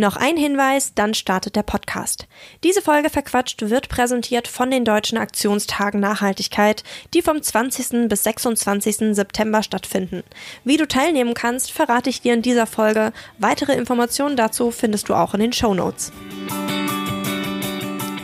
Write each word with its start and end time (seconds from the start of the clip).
Noch 0.00 0.16
ein 0.16 0.38
Hinweis, 0.38 0.94
dann 0.94 1.12
startet 1.12 1.56
der 1.56 1.62
Podcast. 1.62 2.26
Diese 2.64 2.80
Folge 2.80 3.10
Verquatscht 3.10 3.68
wird 3.68 3.90
präsentiert 3.90 4.48
von 4.48 4.70
den 4.70 4.86
Deutschen 4.86 5.18
Aktionstagen 5.18 6.00
Nachhaltigkeit, 6.00 6.84
die 7.12 7.20
vom 7.20 7.42
20. 7.42 8.08
bis 8.08 8.24
26. 8.24 9.14
September 9.14 9.62
stattfinden. 9.62 10.22
Wie 10.64 10.78
du 10.78 10.88
teilnehmen 10.88 11.34
kannst, 11.34 11.70
verrate 11.70 12.08
ich 12.08 12.22
dir 12.22 12.32
in 12.32 12.40
dieser 12.40 12.66
Folge. 12.66 13.12
Weitere 13.36 13.74
Informationen 13.74 14.36
dazu 14.36 14.70
findest 14.70 15.10
du 15.10 15.14
auch 15.14 15.34
in 15.34 15.40
den 15.40 15.52
Show 15.52 15.74
Notes. 15.74 16.12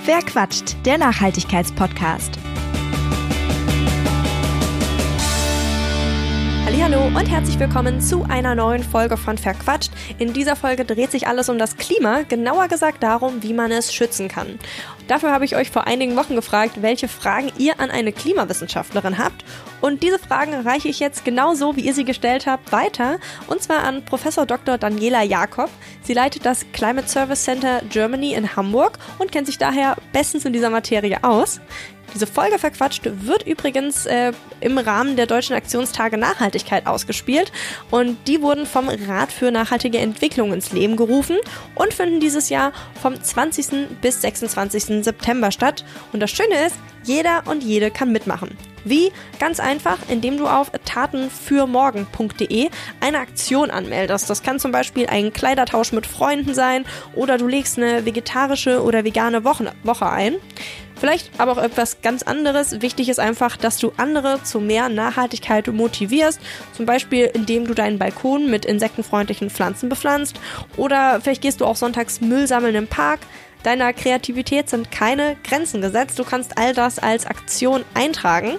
Wer 0.06 0.22
quatscht? 0.22 0.76
Der 0.86 0.96
Nachhaltigkeitspodcast. 0.96 2.38
Hallo 6.88 7.04
und 7.04 7.26
herzlich 7.28 7.58
willkommen 7.58 8.00
zu 8.00 8.22
einer 8.28 8.54
neuen 8.54 8.84
Folge 8.84 9.16
von 9.16 9.38
Verquatscht. 9.38 9.90
In 10.20 10.32
dieser 10.32 10.54
Folge 10.54 10.84
dreht 10.84 11.10
sich 11.10 11.26
alles 11.26 11.48
um 11.48 11.58
das 11.58 11.76
Klima, 11.76 12.22
genauer 12.22 12.68
gesagt 12.68 13.02
darum, 13.02 13.42
wie 13.42 13.54
man 13.54 13.72
es 13.72 13.92
schützen 13.92 14.28
kann. 14.28 14.60
Dafür 15.08 15.32
habe 15.32 15.44
ich 15.44 15.56
euch 15.56 15.72
vor 15.72 15.88
einigen 15.88 16.14
Wochen 16.14 16.36
gefragt, 16.36 16.82
welche 16.82 17.08
Fragen 17.08 17.50
ihr 17.58 17.80
an 17.80 17.90
eine 17.90 18.12
Klimawissenschaftlerin 18.12 19.18
habt. 19.18 19.44
Und 19.80 20.04
diese 20.04 20.20
Fragen 20.20 20.54
reiche 20.54 20.86
ich 20.86 21.00
jetzt 21.00 21.24
genauso, 21.24 21.74
wie 21.74 21.80
ihr 21.80 21.92
sie 21.92 22.04
gestellt 22.04 22.46
habt, 22.46 22.70
weiter. 22.70 23.18
Und 23.48 23.64
zwar 23.64 23.82
an 23.82 24.04
Professor 24.04 24.46
Dr. 24.46 24.78
Daniela 24.78 25.24
Jakob. 25.24 25.70
Sie 26.02 26.14
leitet 26.14 26.46
das 26.46 26.66
Climate 26.72 27.08
Service 27.08 27.42
Center 27.42 27.82
Germany 27.90 28.34
in 28.34 28.54
Hamburg 28.54 28.98
und 29.18 29.32
kennt 29.32 29.48
sich 29.48 29.58
daher 29.58 29.96
bestens 30.12 30.44
in 30.44 30.52
dieser 30.52 30.70
Materie 30.70 31.24
aus. 31.24 31.60
Diese 32.16 32.26
Folge 32.26 32.58
verquatscht 32.58 33.02
wird 33.04 33.46
übrigens 33.46 34.06
äh, 34.06 34.32
im 34.60 34.78
Rahmen 34.78 35.16
der 35.16 35.26
Deutschen 35.26 35.54
Aktionstage 35.54 36.16
Nachhaltigkeit 36.16 36.86
ausgespielt 36.86 37.52
und 37.90 38.16
die 38.26 38.40
wurden 38.40 38.64
vom 38.64 38.88
Rat 38.88 39.30
für 39.30 39.50
nachhaltige 39.50 39.98
Entwicklung 39.98 40.54
ins 40.54 40.72
Leben 40.72 40.96
gerufen 40.96 41.36
und 41.74 41.92
finden 41.92 42.18
dieses 42.18 42.48
Jahr 42.48 42.72
vom 43.02 43.22
20. 43.22 44.00
bis 44.00 44.22
26. 44.22 45.04
September 45.04 45.50
statt. 45.50 45.84
Und 46.14 46.20
das 46.20 46.30
Schöne 46.30 46.54
ist, 46.64 46.76
jeder 47.04 47.42
und 47.44 47.62
jede 47.62 47.90
kann 47.90 48.12
mitmachen. 48.12 48.56
Wie? 48.86 49.10
Ganz 49.40 49.58
einfach, 49.58 49.98
indem 50.08 50.38
du 50.38 50.46
auf 50.46 50.70
tatenfürmorgen.de 50.84 52.70
eine 53.00 53.18
Aktion 53.18 53.72
anmeldest. 53.72 54.30
Das 54.30 54.44
kann 54.44 54.60
zum 54.60 54.70
Beispiel 54.70 55.08
ein 55.08 55.32
Kleidertausch 55.32 55.90
mit 55.90 56.06
Freunden 56.06 56.54
sein 56.54 56.84
oder 57.16 57.36
du 57.36 57.48
legst 57.48 57.78
eine 57.78 58.06
vegetarische 58.06 58.84
oder 58.84 59.02
vegane 59.02 59.42
Woche, 59.42 59.72
Woche 59.82 60.08
ein. 60.08 60.36
Vielleicht 60.98 61.30
aber 61.38 61.52
auch 61.52 61.62
etwas 61.62 62.00
ganz 62.00 62.22
anderes. 62.22 62.80
Wichtig 62.80 63.08
ist 63.08 63.18
einfach, 63.18 63.56
dass 63.56 63.78
du 63.78 63.92
andere 63.96 64.42
zu 64.44 64.60
mehr 64.60 64.88
Nachhaltigkeit 64.88 65.66
motivierst. 65.66 66.40
Zum 66.72 66.86
Beispiel, 66.86 67.28
indem 67.34 67.66
du 67.66 67.74
deinen 67.74 67.98
Balkon 67.98 68.48
mit 68.48 68.64
insektenfreundlichen 68.64 69.50
Pflanzen 69.50 69.88
bepflanzt. 69.88 70.40
Oder 70.76 71.20
vielleicht 71.20 71.42
gehst 71.42 71.60
du 71.60 71.66
auch 71.66 71.76
sonntags 71.76 72.20
Müll 72.20 72.46
sammeln 72.46 72.76
im 72.76 72.86
Park. 72.86 73.18
Deiner 73.66 73.92
Kreativität 73.92 74.70
sind 74.70 74.92
keine 74.92 75.36
Grenzen 75.42 75.80
gesetzt. 75.80 76.16
Du 76.20 76.22
kannst 76.22 76.56
all 76.56 76.72
das 76.72 77.00
als 77.00 77.26
Aktion 77.26 77.84
eintragen. 77.94 78.58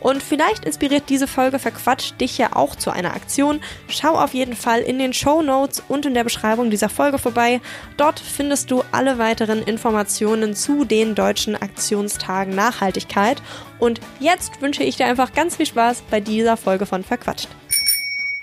Und 0.00 0.20
vielleicht 0.20 0.64
inspiriert 0.64 1.04
diese 1.08 1.28
Folge 1.28 1.60
Verquatscht 1.60 2.20
dich 2.20 2.38
ja 2.38 2.56
auch 2.56 2.74
zu 2.74 2.90
einer 2.90 3.14
Aktion. 3.14 3.60
Schau 3.86 4.16
auf 4.16 4.34
jeden 4.34 4.56
Fall 4.56 4.80
in 4.80 4.98
den 4.98 5.12
Show 5.12 5.42
Notes 5.42 5.80
und 5.86 6.06
in 6.06 6.14
der 6.14 6.24
Beschreibung 6.24 6.70
dieser 6.70 6.88
Folge 6.88 7.18
vorbei. 7.18 7.60
Dort 7.98 8.18
findest 8.18 8.72
du 8.72 8.82
alle 8.90 9.18
weiteren 9.18 9.62
Informationen 9.62 10.56
zu 10.56 10.84
den 10.84 11.14
deutschen 11.14 11.54
Aktionstagen 11.54 12.52
Nachhaltigkeit. 12.56 13.40
Und 13.78 14.00
jetzt 14.18 14.60
wünsche 14.60 14.82
ich 14.82 14.96
dir 14.96 15.06
einfach 15.06 15.34
ganz 15.34 15.54
viel 15.54 15.66
Spaß 15.66 16.02
bei 16.10 16.18
dieser 16.18 16.56
Folge 16.56 16.84
von 16.84 17.04
Verquatscht. 17.04 17.48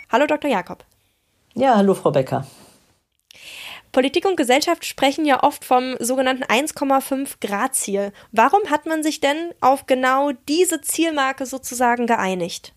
Hallo 0.09 0.27
Dr. 0.27 0.49
Jakob. 0.49 0.85
Ja, 1.55 1.75
hallo 1.75 1.93
Frau 1.93 2.11
Becker. 2.11 2.45
Politik 3.95 4.25
und 4.25 4.35
Gesellschaft 4.35 4.83
sprechen 4.83 5.23
ja 5.23 5.41
oft 5.41 5.63
vom 5.63 5.95
sogenannten 6.01 6.43
1,5 6.43 7.35
Grad 7.39 7.75
Ziel. 7.75 8.11
Warum 8.33 8.69
hat 8.69 8.85
man 8.85 9.03
sich 9.03 9.21
denn 9.21 9.53
auf 9.61 9.85
genau 9.85 10.31
diese 10.49 10.81
Zielmarke 10.81 11.45
sozusagen 11.45 12.05
geeinigt? 12.05 12.73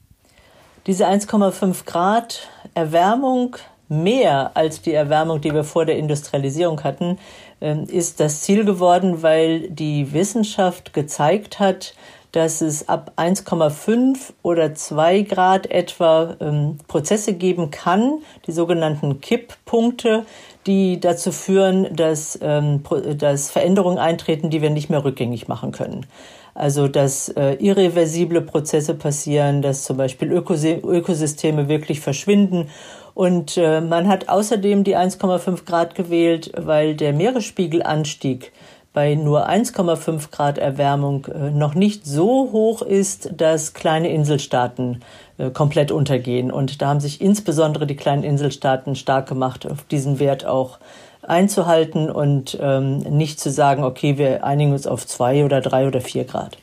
Diese 0.86 1.08
1,5 1.08 1.86
Grad 1.86 2.48
Erwärmung 2.74 3.56
mehr 3.88 4.52
als 4.54 4.80
die 4.80 4.92
Erwärmung, 4.92 5.40
die 5.40 5.52
wir 5.52 5.64
vor 5.64 5.86
der 5.86 5.96
Industrialisierung 5.96 6.84
hatten, 6.84 7.18
ähm, 7.60 7.88
ist 7.90 8.20
das 8.20 8.42
Ziel 8.42 8.64
geworden, 8.64 9.20
weil 9.20 9.70
die 9.70 10.12
Wissenschaft 10.12 10.92
gezeigt 10.92 11.58
hat, 11.58 11.94
dass 12.32 12.60
es 12.60 12.88
ab 12.88 13.12
1,5 13.16 14.32
oder 14.42 14.74
2 14.74 15.22
Grad 15.22 15.70
etwa 15.70 16.36
ähm, 16.40 16.78
Prozesse 16.86 17.32
geben 17.32 17.70
kann, 17.70 18.20
die 18.46 18.52
sogenannten 18.52 19.20
Kipppunkte, 19.20 20.26
die 20.66 21.00
dazu 21.00 21.32
führen, 21.32 21.94
dass, 21.94 22.38
ähm, 22.42 22.82
dass 23.16 23.50
Veränderungen 23.50 23.98
eintreten, 23.98 24.50
die 24.50 24.62
wir 24.62 24.70
nicht 24.70 24.90
mehr 24.90 25.04
rückgängig 25.04 25.48
machen 25.48 25.72
können. 25.72 26.06
Also 26.54 26.88
dass 26.88 27.28
äh, 27.28 27.54
irreversible 27.54 28.40
Prozesse 28.40 28.94
passieren, 28.94 29.62
dass 29.62 29.84
zum 29.84 29.96
Beispiel 29.96 30.32
Ökosysteme 30.32 31.68
wirklich 31.68 32.00
verschwinden. 32.00 32.68
Und 33.14 33.56
äh, 33.56 33.80
man 33.80 34.08
hat 34.08 34.28
außerdem 34.28 34.84
die 34.84 34.96
1,5 34.96 35.64
Grad 35.64 35.94
gewählt, 35.94 36.50
weil 36.56 36.96
der 36.96 37.12
Meeresspiegelanstieg 37.12 38.52
bei 38.98 39.14
nur 39.14 39.48
1,5 39.48 40.32
Grad 40.32 40.58
Erwärmung 40.58 41.26
äh, 41.26 41.52
noch 41.52 41.76
nicht 41.76 42.04
so 42.04 42.50
hoch 42.50 42.82
ist, 42.82 43.30
dass 43.36 43.72
kleine 43.72 44.08
Inselstaaten 44.10 45.02
äh, 45.38 45.50
komplett 45.50 45.92
untergehen. 45.92 46.50
Und 46.50 46.82
da 46.82 46.88
haben 46.88 46.98
sich 46.98 47.20
insbesondere 47.20 47.86
die 47.86 47.94
kleinen 47.94 48.24
Inselstaaten 48.24 48.96
stark 48.96 49.28
gemacht, 49.28 49.70
auf 49.70 49.84
diesen 49.84 50.18
Wert 50.18 50.44
auch 50.46 50.80
einzuhalten 51.22 52.10
und 52.10 52.58
ähm, 52.60 52.98
nicht 52.98 53.38
zu 53.38 53.52
sagen, 53.52 53.84
okay, 53.84 54.18
wir 54.18 54.42
einigen 54.42 54.72
uns 54.72 54.88
auf 54.88 55.06
zwei 55.06 55.44
oder 55.44 55.60
drei 55.60 55.86
oder 55.86 56.00
vier 56.00 56.24
Grad. 56.24 56.58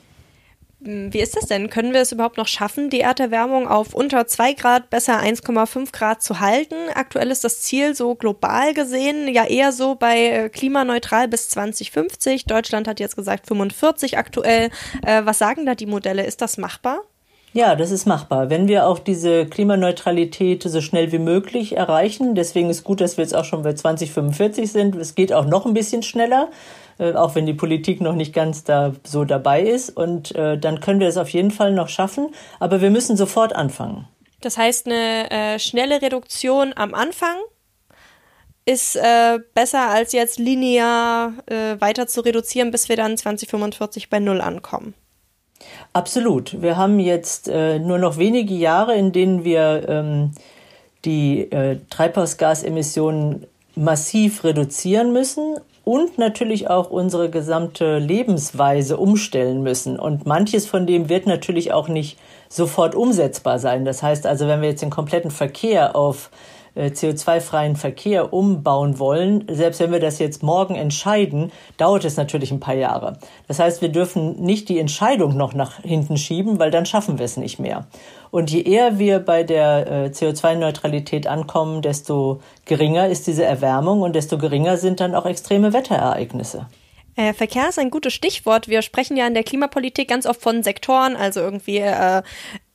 Hm, 0.86 1.12
wie 1.12 1.20
ist 1.20 1.36
das 1.36 1.48
denn? 1.48 1.70
Können 1.70 1.94
wir 1.94 2.02
es 2.02 2.12
überhaupt 2.12 2.38
noch 2.38 2.48
schaffen, 2.48 2.92
die 2.92 3.02
Erderwärmung 3.02 3.68
auf 3.68 3.94
unter 3.96 4.28
2 4.28 4.54
Grad, 4.54 4.90
besser 4.92 5.20
1,5 5.20 5.92
Grad 5.92 6.22
zu 6.22 6.40
halten? 6.40 6.76
Aktuell 6.94 7.32
ist 7.32 7.44
das 7.44 7.62
Ziel 7.62 7.96
so 7.96 8.14
global 8.14 8.74
gesehen 8.76 9.28
ja 9.28 9.46
eher 9.46 9.72
so 9.72 9.96
bei 9.96 10.20
äh, 10.20 10.50
klimaneutral 10.50 11.28
bis 11.28 11.50
2050. 11.50 12.46
Deutschland 12.46 12.88
hat 12.88 13.00
jetzt 13.00 13.16
gesagt 13.16 13.48
45 13.48 14.18
aktuell. 14.20 14.70
Äh, 15.04 15.26
was 15.26 15.40
sagen 15.40 15.66
da 15.66 15.74
die 15.74 15.88
Modelle? 15.88 16.24
Ist 16.24 16.42
das 16.42 16.58
machbar? 16.58 17.02
Ja, 17.54 17.76
das 17.76 17.90
ist 17.90 18.06
machbar. 18.06 18.50
Wenn 18.50 18.68
wir 18.68 18.86
auch 18.86 19.00
diese 19.00 19.46
Klimaneutralität 19.46 20.62
so 20.62 20.82
schnell 20.82 21.14
wie 21.14 21.20
möglich 21.20 21.78
erreichen, 21.78 22.36
deswegen 22.36 22.70
ist 22.70 22.84
gut, 22.84 23.00
dass 23.00 23.16
wir 23.16 23.24
jetzt 23.24 23.34
auch 23.34 23.46
schon 23.46 23.64
bei 23.64 23.74
2045 23.74 24.72
sind. 24.72 24.96
Es 24.98 25.16
geht 25.16 25.32
auch 25.32 25.46
noch 25.46 25.66
ein 25.66 25.74
bisschen 25.74 26.04
schneller, 26.04 26.50
äh, 26.98 27.14
auch 27.14 27.36
wenn 27.36 27.46
die 27.46 27.54
Politik 27.54 28.00
noch 28.02 28.16
nicht 28.16 28.34
ganz 28.34 28.64
da 28.64 28.94
so 29.04 29.26
dabei 29.26 29.62
ist. 29.62 29.90
Und 29.90 30.34
äh, 30.36 30.58
dann 30.58 30.80
können 30.80 31.00
wir 31.00 31.08
es 31.08 31.18
auf 31.18 31.30
jeden 31.30 31.52
Fall 31.52 31.74
noch 31.74 31.90
schaffen. 31.90 32.34
Aber 32.60 32.82
wir 32.82 32.90
müssen 32.90 33.18
sofort 33.18 33.56
anfangen. 33.56 34.08
Das 34.42 34.58
heißt, 34.58 34.86
eine 34.86 35.32
äh, 35.32 35.60
schnelle 35.60 36.02
Reduktion 36.02 36.74
am 36.76 36.94
Anfang 36.94 37.36
ist 38.66 38.96
äh, 38.96 39.40
besser 39.54 39.90
als 39.90 40.12
jetzt 40.12 40.40
linear 40.40 41.34
äh, 41.48 41.80
weiter 41.80 42.08
zu 42.08 42.22
reduzieren, 42.22 42.72
bis 42.72 42.90
wir 42.90 42.96
dann 42.96 43.18
2045 43.18 44.10
bei 44.10 44.20
Null 44.20 44.42
ankommen. 44.42 44.94
Absolut. 45.94 46.62
Wir 46.62 46.78
haben 46.78 47.00
jetzt 47.00 47.48
nur 47.48 47.98
noch 47.98 48.18
wenige 48.18 48.54
Jahre, 48.54 48.94
in 48.96 49.14
denen 49.14 49.46
wir 49.46 49.86
ähm, 49.88 50.32
die 51.06 51.50
Treibhausgasemissionen 51.90 53.48
massiv 53.76 54.44
reduzieren 54.44 55.14
müssen 55.14 55.56
und 55.86 56.18
natürlich 56.18 56.70
auch 56.70 56.90
unsere 56.90 57.30
gesamte 57.30 58.00
Lebensweise 58.00 58.98
umstellen 58.98 59.62
müssen. 59.62 59.98
Und 59.98 60.26
manches 60.26 60.66
von 60.66 60.86
dem 60.86 61.08
wird 61.10 61.28
natürlich 61.28 61.72
auch 61.72 61.88
nicht 61.88 62.18
sofort 62.50 62.96
umsetzbar 62.96 63.60
sein. 63.60 63.86
Das 63.86 64.04
heißt 64.04 64.26
also, 64.26 64.48
wenn 64.48 64.62
wir 64.62 64.70
jetzt 64.70 64.82
den 64.82 64.90
kompletten 64.90 65.32
Verkehr 65.32 65.96
auf 65.96 66.32
äh, 66.76 66.88
CO2-freien 66.88 67.76
Verkehr 67.76 68.34
umbauen 68.34 69.00
wollen, 69.00 69.46
selbst 69.50 69.80
wenn 69.80 69.92
wir 69.92 70.00
das 70.00 70.20
jetzt 70.20 70.44
morgen 70.44 70.76
entscheiden, 70.76 71.52
dauert 71.78 72.06
es 72.06 72.18
natürlich 72.18 72.52
ein 72.52 72.60
paar 72.60 72.76
Jahre. 72.76 73.18
Das 73.48 73.60
heißt, 73.60 73.82
wir 73.82 73.90
dürfen 73.90 74.42
nicht 74.42 74.70
die 74.70 74.80
Entscheidung 74.80 75.36
noch 75.36 75.54
nach 75.54 75.82
hinten 75.82 76.18
schieben, 76.18 76.60
weil 76.60 76.72
dann 76.72 76.86
schaffen 76.86 77.18
wir 77.18 77.26
es 77.26 77.38
nicht 77.38 77.60
mehr. 77.60 77.88
Und 78.32 78.52
je 78.52 78.62
eher 78.62 79.00
wir 79.00 79.20
bei 79.20 79.44
der 79.44 79.88
äh, 79.88 80.06
CO2-Neutralität 80.10 81.28
ankommen, 81.28 81.82
desto 81.82 82.42
geringer 82.66 83.08
ist 83.08 83.28
diese 83.28 83.46
Erwärmung 83.46 84.02
und 84.02 84.14
desto 84.16 84.38
geringer 84.38 84.78
sind 84.78 85.00
dann 85.00 85.16
auch 85.16 85.26
extreme 85.26 85.74
Wetterereignisse. 85.74 86.68
Äh, 87.16 87.34
Verkehr 87.34 87.70
ist 87.70 87.80
ein 87.80 87.92
gutes 87.92 88.14
Stichwort. 88.14 88.68
Wir 88.68 88.82
sprechen 88.82 89.16
ja 89.16 89.26
in 89.26 89.34
der 89.34 89.44
Klimapolitik 89.44 90.10
ganz 90.10 90.26
oft 90.26 90.42
von 90.42 90.64
Sektoren, 90.64 91.16
also 91.16 91.40
irgendwie 91.40 91.78
äh, 91.78 92.24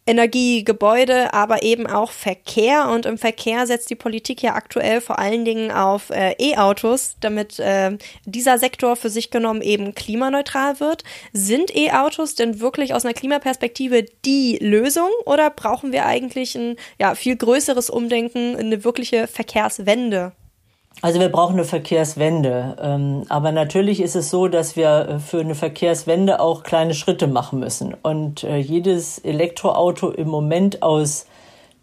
Energie, 0.06 0.64
Gebäude, 0.64 1.32
aber 1.34 1.62
eben 1.62 1.86
auch 1.86 2.10
Verkehr. 2.10 2.88
Und 2.88 3.06
im 3.06 3.18
Verkehr 3.18 3.66
setzt 3.66 3.90
die 3.90 3.94
Politik 3.94 4.42
ja 4.42 4.54
aktuell 4.54 5.00
vor 5.00 5.18
allen 5.18 5.44
Dingen 5.44 5.70
auf 5.70 6.10
äh, 6.10 6.34
E-Autos, 6.38 7.16
damit 7.20 7.58
äh, 7.58 7.96
dieser 8.24 8.58
Sektor 8.58 8.96
für 8.96 9.10
sich 9.10 9.30
genommen 9.30 9.62
eben 9.62 9.94
klimaneutral 9.94 10.80
wird. 10.80 11.04
Sind 11.32 11.74
E-Autos 11.76 12.34
denn 12.34 12.60
wirklich 12.60 12.94
aus 12.94 13.04
einer 13.04 13.14
Klimaperspektive 13.14 14.04
die 14.24 14.58
Lösung 14.60 15.10
oder 15.26 15.50
brauchen 15.50 15.92
wir 15.92 16.06
eigentlich 16.06 16.54
ein 16.56 16.76
ja, 16.98 17.14
viel 17.14 17.36
größeres 17.36 17.90
Umdenken, 17.90 18.56
eine 18.56 18.84
wirkliche 18.84 19.26
Verkehrswende? 19.26 20.32
Also 21.02 21.18
wir 21.18 21.30
brauchen 21.30 21.54
eine 21.54 21.64
Verkehrswende. 21.64 22.76
Ähm, 22.80 23.24
aber 23.28 23.52
natürlich 23.52 24.00
ist 24.00 24.16
es 24.16 24.30
so, 24.30 24.48
dass 24.48 24.76
wir 24.76 25.08
äh, 25.08 25.18
für 25.18 25.40
eine 25.40 25.54
Verkehrswende 25.54 26.40
auch 26.40 26.62
kleine 26.62 26.92
Schritte 26.94 27.26
machen 27.26 27.58
müssen. 27.58 27.94
Und 28.02 28.44
äh, 28.44 28.58
jedes 28.58 29.18
Elektroauto 29.18 30.10
im 30.10 30.28
Moment 30.28 30.82
aus 30.82 31.26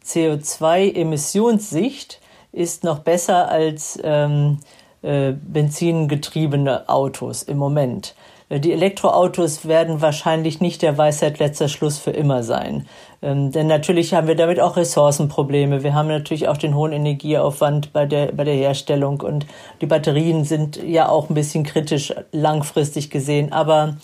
CO2-Emissionssicht 0.06 2.22
ist 2.52 2.84
noch 2.84 3.00
besser 3.00 3.50
als 3.50 4.00
ähm, 4.04 4.60
äh, 5.02 5.34
benzingetriebene 5.34 6.88
Autos 6.88 7.42
im 7.44 7.58
Moment. 7.58 8.14
Die 8.50 8.72
Elektroautos 8.72 9.68
werden 9.68 10.02
wahrscheinlich 10.02 10.62
nicht 10.62 10.82
der 10.82 10.98
Weisheit 10.98 11.38
letzter 11.38 11.68
Schluss 11.68 11.98
für 11.98 12.12
immer 12.12 12.44
sein. 12.44 12.88
Ähm, 13.22 13.52
denn 13.52 13.68
natürlich 13.68 14.14
haben 14.14 14.28
wir 14.28 14.36
damit 14.36 14.60
auch 14.60 14.78
Ressourcenprobleme. 14.78 15.84
Wir 15.84 15.94
haben 15.94 16.08
natürlich 16.08 16.48
auch 16.48 16.58
den 16.58 16.76
hohen 16.76 16.92
Energieaufwand 16.92 17.94
bei 17.94 18.06
der, 18.06 18.32
bei 18.32 18.44
der 18.44 18.54
Herstellung 18.54 19.22
und 19.22 19.46
die 19.82 19.88
Batterien 19.88 20.44
sind 20.44 20.78
ja 20.84 21.10
auch 21.10 21.30
ein 21.30 21.34
bisschen 21.34 21.64
kritisch 21.64 22.14
langfristig 22.32 23.10
gesehen. 23.10 23.52
Aber 23.52 23.98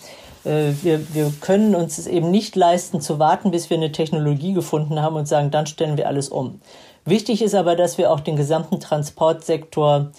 äh, 0.44 0.72
wir, 0.82 1.14
wir 1.14 1.32
können 1.40 1.74
uns 1.74 1.98
es 1.98 2.06
eben 2.06 2.30
nicht 2.30 2.56
leisten 2.56 3.00
zu 3.00 3.18
warten, 3.18 3.50
bis 3.50 3.70
wir 3.70 3.76
eine 3.76 3.92
Technologie 3.92 4.52
gefunden 4.52 5.00
haben 5.00 5.16
und 5.16 5.28
sagen, 5.28 5.50
dann 5.50 5.66
stellen 5.66 5.96
wir 5.96 6.08
alles 6.08 6.28
um. 6.28 6.60
Wichtig 7.04 7.42
ist 7.42 7.54
aber, 7.54 7.76
dass 7.76 7.98
wir 7.98 8.10
auch 8.10 8.20
den 8.20 8.36
gesamten 8.36 8.80
Transportsektor 8.80 10.10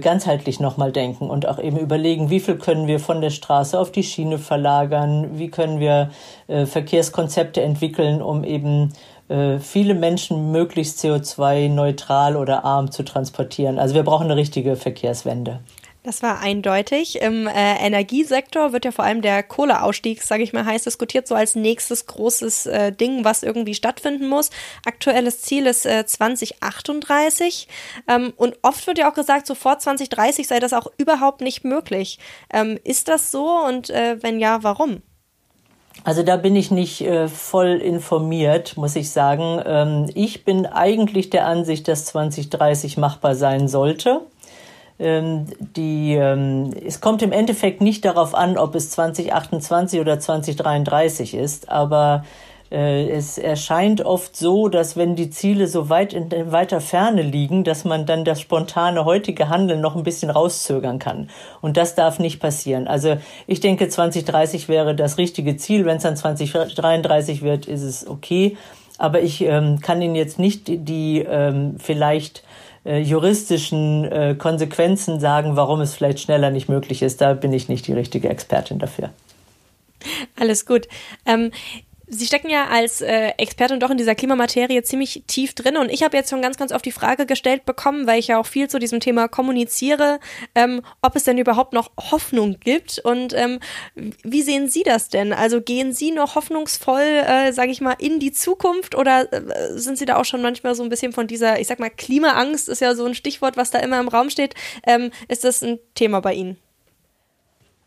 ganzheitlich 0.00 0.60
nochmal 0.60 0.92
denken 0.92 1.30
und 1.30 1.46
auch 1.48 1.58
eben 1.58 1.78
überlegen, 1.78 2.30
wie 2.30 2.40
viel 2.40 2.56
können 2.56 2.86
wir 2.86 3.00
von 3.00 3.20
der 3.20 3.30
Straße 3.30 3.78
auf 3.78 3.90
die 3.90 4.02
Schiene 4.02 4.38
verlagern, 4.38 5.38
wie 5.38 5.50
können 5.50 5.80
wir 5.80 6.10
äh, 6.46 6.66
Verkehrskonzepte 6.66 7.62
entwickeln, 7.62 8.20
um 8.20 8.44
eben 8.44 8.92
äh, 9.28 9.58
viele 9.58 9.94
Menschen 9.94 10.52
möglichst 10.52 10.98
CO2-neutral 11.04 12.36
oder 12.36 12.64
arm 12.64 12.90
zu 12.90 13.04
transportieren. 13.04 13.78
Also 13.78 13.94
wir 13.94 14.02
brauchen 14.02 14.24
eine 14.24 14.36
richtige 14.36 14.76
Verkehrswende. 14.76 15.60
Das 16.04 16.22
war 16.22 16.40
eindeutig. 16.40 17.20
Im 17.20 17.48
äh, 17.48 17.84
Energiesektor 17.84 18.72
wird 18.72 18.84
ja 18.84 18.92
vor 18.92 19.04
allem 19.04 19.20
der 19.20 19.42
Kohleausstieg, 19.42 20.22
sage 20.22 20.42
ich 20.44 20.52
mal, 20.52 20.64
heiß 20.64 20.84
diskutiert, 20.84 21.26
so 21.26 21.34
als 21.34 21.56
nächstes 21.56 22.06
großes 22.06 22.66
äh, 22.66 22.92
Ding, 22.92 23.24
was 23.24 23.42
irgendwie 23.42 23.74
stattfinden 23.74 24.28
muss. 24.28 24.50
Aktuelles 24.86 25.42
Ziel 25.42 25.66
ist 25.66 25.86
äh, 25.86 26.06
2038. 26.06 27.66
Ähm, 28.06 28.32
und 28.36 28.56
oft 28.62 28.86
wird 28.86 28.98
ja 28.98 29.10
auch 29.10 29.14
gesagt, 29.14 29.46
so 29.46 29.54
vor 29.54 29.78
2030 29.78 30.46
sei 30.46 30.60
das 30.60 30.72
auch 30.72 30.86
überhaupt 30.98 31.40
nicht 31.40 31.64
möglich. 31.64 32.20
Ähm, 32.52 32.78
ist 32.84 33.08
das 33.08 33.32
so 33.32 33.48
und 33.66 33.90
äh, 33.90 34.22
wenn 34.22 34.38
ja, 34.38 34.62
warum? 34.62 35.02
Also 36.04 36.22
da 36.22 36.36
bin 36.36 36.54
ich 36.54 36.70
nicht 36.70 37.00
äh, 37.00 37.28
voll 37.28 37.82
informiert, 37.82 38.76
muss 38.76 38.96
ich 38.96 39.10
sagen. 39.10 39.60
Ähm, 39.66 40.10
ich 40.14 40.44
bin 40.44 40.64
eigentlich 40.64 41.30
der 41.30 41.46
Ansicht, 41.46 41.88
dass 41.88 42.06
2030 42.06 42.98
machbar 42.98 43.34
sein 43.34 43.68
sollte. 43.68 44.22
Ähm, 45.00 45.46
die, 45.76 46.14
ähm, 46.14 46.72
es 46.84 47.00
kommt 47.00 47.22
im 47.22 47.32
Endeffekt 47.32 47.80
nicht 47.80 48.04
darauf 48.04 48.34
an, 48.34 48.58
ob 48.58 48.74
es 48.74 48.90
2028 48.90 50.00
oder 50.00 50.18
2033 50.18 51.34
ist, 51.34 51.68
aber 51.68 52.24
äh, 52.70 53.08
es 53.08 53.38
erscheint 53.38 54.04
oft 54.04 54.36
so, 54.36 54.68
dass 54.68 54.96
wenn 54.96 55.16
die 55.16 55.30
Ziele 55.30 55.66
so 55.66 55.88
weit 55.88 56.12
in, 56.12 56.30
in 56.30 56.52
weiter 56.52 56.80
Ferne 56.80 57.22
liegen, 57.22 57.64
dass 57.64 57.84
man 57.84 58.04
dann 58.04 58.24
das 58.24 58.40
spontane 58.40 59.04
heutige 59.04 59.48
Handeln 59.48 59.80
noch 59.80 59.96
ein 59.96 60.02
bisschen 60.02 60.30
rauszögern 60.30 60.98
kann. 60.98 61.30
Und 61.60 61.76
das 61.76 61.94
darf 61.94 62.18
nicht 62.18 62.40
passieren. 62.40 62.86
Also 62.86 63.16
ich 63.46 63.60
denke, 63.60 63.88
2030 63.88 64.68
wäre 64.68 64.94
das 64.94 65.16
richtige 65.16 65.56
Ziel. 65.56 65.86
Wenn 65.86 65.96
es 65.96 66.02
dann 66.02 66.16
2033 66.16 67.42
wird, 67.42 67.66
ist 67.66 67.82
es 67.82 68.06
okay. 68.06 68.56
Aber 68.98 69.22
ich 69.22 69.42
ähm, 69.42 69.80
kann 69.80 70.02
Ihnen 70.02 70.16
jetzt 70.16 70.38
nicht 70.38 70.64
die, 70.66 71.20
ähm, 71.20 71.76
vielleicht 71.78 72.42
äh, 72.84 72.98
juristischen 72.98 74.04
äh, 74.04 74.34
Konsequenzen 74.38 75.20
sagen, 75.20 75.56
warum 75.56 75.80
es 75.80 75.94
vielleicht 75.94 76.20
schneller 76.20 76.50
nicht 76.50 76.68
möglich 76.68 77.02
ist. 77.02 77.20
Da 77.20 77.34
bin 77.34 77.52
ich 77.52 77.68
nicht 77.68 77.86
die 77.86 77.92
richtige 77.92 78.28
Expertin 78.28 78.78
dafür. 78.78 79.10
Alles 80.38 80.66
gut. 80.66 80.86
Ähm, 81.26 81.50
Sie 82.10 82.26
stecken 82.26 82.48
ja 82.48 82.68
als 82.68 83.00
äh, 83.00 83.32
Expertin 83.36 83.80
doch 83.80 83.90
in 83.90 83.98
dieser 83.98 84.14
Klimamaterie 84.14 84.82
ziemlich 84.82 85.24
tief 85.26 85.54
drin 85.54 85.76
und 85.76 85.90
ich 85.90 86.02
habe 86.02 86.16
jetzt 86.16 86.30
schon 86.30 86.40
ganz, 86.40 86.56
ganz 86.56 86.72
oft 86.72 86.84
die 86.84 86.92
Frage 86.92 87.26
gestellt 87.26 87.66
bekommen, 87.66 88.06
weil 88.06 88.18
ich 88.18 88.28
ja 88.28 88.38
auch 88.38 88.46
viel 88.46 88.68
zu 88.68 88.78
diesem 88.78 89.00
Thema 89.00 89.28
kommuniziere, 89.28 90.18
ähm, 90.54 90.82
ob 91.02 91.16
es 91.16 91.24
denn 91.24 91.36
überhaupt 91.36 91.72
noch 91.72 91.90
Hoffnung 92.10 92.58
gibt 92.60 92.98
und 93.00 93.34
ähm, 93.34 93.60
wie 93.94 94.42
sehen 94.42 94.68
Sie 94.68 94.84
das 94.84 95.08
denn? 95.08 95.32
Also 95.32 95.60
gehen 95.60 95.92
Sie 95.92 96.10
noch 96.10 96.34
hoffnungsvoll, 96.34 97.02
äh, 97.02 97.52
sage 97.52 97.72
ich 97.72 97.80
mal, 97.80 97.96
in 97.98 98.20
die 98.20 98.32
Zukunft 98.32 98.94
oder 98.94 99.30
äh, 99.32 99.78
sind 99.78 99.98
Sie 99.98 100.06
da 100.06 100.16
auch 100.16 100.24
schon 100.24 100.42
manchmal 100.42 100.74
so 100.74 100.82
ein 100.82 100.88
bisschen 100.88 101.12
von 101.12 101.26
dieser, 101.26 101.60
ich 101.60 101.66
sag 101.66 101.78
mal, 101.78 101.90
Klimaangst 101.90 102.68
ist 102.68 102.80
ja 102.80 102.94
so 102.94 103.04
ein 103.04 103.14
Stichwort, 103.14 103.56
was 103.56 103.70
da 103.70 103.80
immer 103.80 104.00
im 104.00 104.08
Raum 104.08 104.30
steht. 104.30 104.54
Ähm, 104.86 105.10
ist 105.28 105.44
das 105.44 105.62
ein 105.62 105.78
Thema 105.94 106.20
bei 106.20 106.34
Ihnen? 106.34 106.56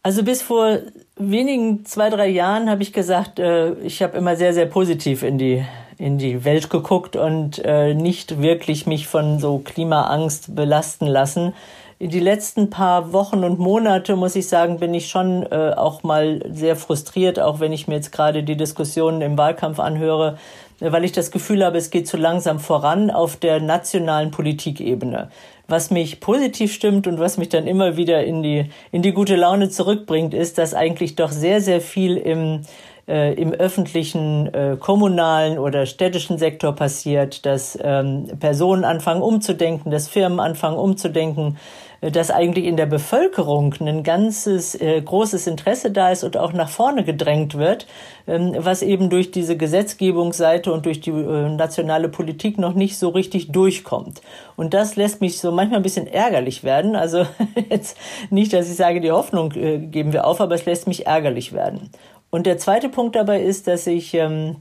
Also 0.03 0.24
bis 0.24 0.42
vor 0.42 0.80
wenigen 1.15 1.86
zwei, 1.86 2.09
drei 2.09 2.27
Jahren 2.27 2.69
habe 2.71 2.81
ich 2.81 2.92
gesagt, 2.92 3.38
äh, 3.38 3.74
ich 3.81 4.01
habe 4.01 4.18
immer 4.18 4.36
sehr, 4.36 4.53
sehr 4.53 4.65
positiv 4.65 5.21
in 5.21 5.38
die, 5.38 5.63
in 6.00 6.18
die 6.18 6.44
Welt 6.44 6.71
geguckt 6.71 7.15
und 7.15 7.63
äh, 7.63 7.94
nicht 7.94 8.42
wirklich 8.42 8.88
mich 8.88 9.07
von 9.07 9.38
so 9.38 9.59
Klimaangst 9.59 10.56
belasten 10.56 11.06
lassen. 11.06 11.53
In 12.00 12.09
die 12.09 12.19
letzten 12.19 12.71
paar 12.71 13.13
Wochen 13.13 13.44
und 13.44 13.59
Monate, 13.59 14.15
muss 14.15 14.36
ich 14.36 14.48
sagen, 14.48 14.80
bin 14.80 14.95
ich 14.95 15.07
schon 15.07 15.45
äh, 15.51 15.74
auch 15.77 16.01
mal 16.01 16.42
sehr 16.51 16.75
frustriert, 16.75 17.39
auch 17.39 17.59
wenn 17.59 17.71
ich 17.71 17.88
mir 17.88 17.94
jetzt 17.94 18.12
gerade 18.12 18.42
die 18.42 18.57
Diskussionen 18.57 19.21
im 19.21 19.38
Wahlkampf 19.38 19.80
anhöre, 19.80 20.39
weil 20.81 21.04
ich 21.04 21.12
das 21.12 21.31
Gefühl 21.31 21.63
habe, 21.63 21.78
es 21.78 21.92
geht 21.92 22.07
zu 22.07 22.18
langsam 22.18 22.60
voran 22.60 23.12
auf 23.12 23.36
der 23.36 23.60
nationalen 23.60 24.31
Politikebene. 24.31 25.30
Was 25.68 25.92
mich 25.92 26.19
positiv 26.19 26.74
stimmt 26.74 27.07
und 27.07 27.19
was 27.19 27.38
mich 27.38 27.50
dann 27.50 27.68
immer 27.68 27.95
wieder 27.95 28.24
in 28.24 28.44
die, 28.44 28.66
in 28.92 29.01
die 29.01 29.13
gute 29.13 29.36
Laune 29.36 29.69
zurückbringt, 29.69 30.33
ist, 30.33 30.57
dass 30.57 30.74
eigentlich 30.74 31.16
doch 31.16 31.31
sehr, 31.31 31.62
sehr 31.62 31.80
viel 31.80 32.18
im, 32.18 32.62
äh, 33.07 33.33
im 33.36 33.54
öffentlichen, 33.54 34.54
äh, 34.54 34.75
kommunalen 34.80 35.60
oder 35.60 35.86
städtischen 35.86 36.38
Sektor 36.38 36.74
passiert, 36.74 37.45
dass 37.45 37.77
ähm, 37.81 38.27
Personen 38.39 38.84
anfangen 38.84 39.22
umzudenken, 39.22 39.92
dass 39.92 40.07
Firmen 40.07 40.39
anfangen 40.39 40.77
umzudenken, 40.77 41.57
dass 42.01 42.31
eigentlich 42.31 42.65
in 42.65 42.77
der 42.77 42.88
Bevölkerung 42.88 43.75
ein 43.80 44.01
ganzes 44.01 44.74
äh, 44.74 45.00
großes 45.00 45.45
Interesse 45.45 45.92
da 45.92 46.09
ist 46.09 46.24
und 46.24 46.36
auch 46.36 46.51
nach 46.51 46.69
vorne 46.69 47.03
gedrängt 47.03 47.56
wird, 47.56 47.86
ähm, 48.27 48.56
was 48.57 48.81
eben 48.81 49.12
durch 49.12 49.30
diese 49.30 49.56
Gesetzgebungsseite 49.56 50.74
und 50.74 50.88
durch 50.88 51.00
die 51.01 51.12
äh, 51.12 51.50
nationale 51.50 52.09
Politik 52.09 52.57
noch 52.57 52.74
nicht 52.74 52.98
so 52.98 53.09
richtig 53.09 53.51
durchkommt. 53.51 54.21
Und 54.56 54.74
das 54.74 54.95
lässt 54.95 55.21
mich 55.21 55.39
so 55.39 55.51
manchmal 55.51 55.80
ein 55.80 55.83
bisschen 55.83 56.07
ärgerlich 56.07 56.63
werden. 56.63 56.95
Also 56.95 57.27
jetzt 57.69 57.95
nicht, 58.31 58.51
dass 58.53 58.68
ich 58.68 58.75
sage, 58.75 59.00
die 59.00 59.12
Hoffnung 59.12 59.51
äh, 59.51 59.77
geben 59.77 60.12
wir 60.12 60.25
auf, 60.25 60.41
aber 60.41 60.55
es 60.55 60.65
lässt 60.65 60.88
mich 60.88 61.05
ärgerlich 61.05 61.53
werden. 61.53 61.91
Und 62.31 62.48
der 62.48 62.58
zweite 62.58 62.89
Punkt 62.89 63.15
dabei 63.15 63.43
ist, 63.43 63.67
dass 63.67 63.86
ich 63.86 64.15
ähm, 64.15 64.55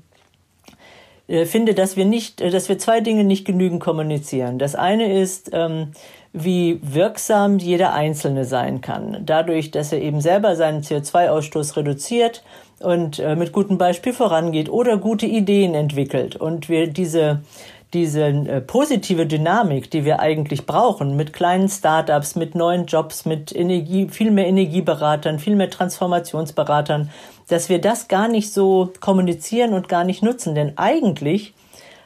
äh, 1.30 1.46
finde, 1.46 1.74
dass 1.74 1.96
wir 1.96 2.04
nicht, 2.04 2.40
äh, 2.40 2.50
dass 2.50 2.68
wir 2.68 2.78
zwei 2.78 3.00
Dinge 3.00 3.22
nicht 3.22 3.46
genügend 3.46 3.80
kommunizieren. 3.80 4.58
Das 4.58 4.74
eine 4.74 5.20
ist, 5.20 5.50
ähm, 5.52 5.92
wie 6.32 6.80
wirksam 6.82 7.58
jeder 7.58 7.92
Einzelne 7.92 8.44
sein 8.44 8.80
kann. 8.80 9.22
Dadurch, 9.24 9.70
dass 9.70 9.92
er 9.92 10.00
eben 10.00 10.20
selber 10.20 10.54
seinen 10.54 10.82
CO2-Ausstoß 10.82 11.76
reduziert 11.76 12.42
und 12.78 13.18
äh, 13.18 13.36
mit 13.36 13.52
gutem 13.52 13.78
Beispiel 13.78 14.12
vorangeht 14.12 14.68
oder 14.68 14.96
gute 14.96 15.26
Ideen 15.26 15.74
entwickelt 15.74 16.36
und 16.36 16.68
wir 16.68 16.86
diese 16.86 17.40
diese 17.92 18.22
äh, 18.22 18.60
positive 18.60 19.26
Dynamik, 19.26 19.90
die 19.90 20.04
wir 20.04 20.20
eigentlich 20.20 20.66
brauchen, 20.66 21.16
mit 21.16 21.32
kleinen 21.32 21.68
Startups, 21.68 22.36
mit 22.36 22.54
neuen 22.54 22.86
Jobs, 22.86 23.24
mit 23.24 23.54
Energie, 23.54 24.08
viel 24.08 24.30
mehr 24.30 24.46
Energieberatern, 24.46 25.38
viel 25.38 25.56
mehr 25.56 25.70
Transformationsberatern, 25.70 27.10
dass 27.48 27.68
wir 27.68 27.80
das 27.80 28.06
gar 28.06 28.28
nicht 28.28 28.52
so 28.52 28.92
kommunizieren 29.00 29.74
und 29.74 29.88
gar 29.88 30.04
nicht 30.04 30.22
nutzen. 30.22 30.54
Denn 30.54 30.78
eigentlich, 30.78 31.52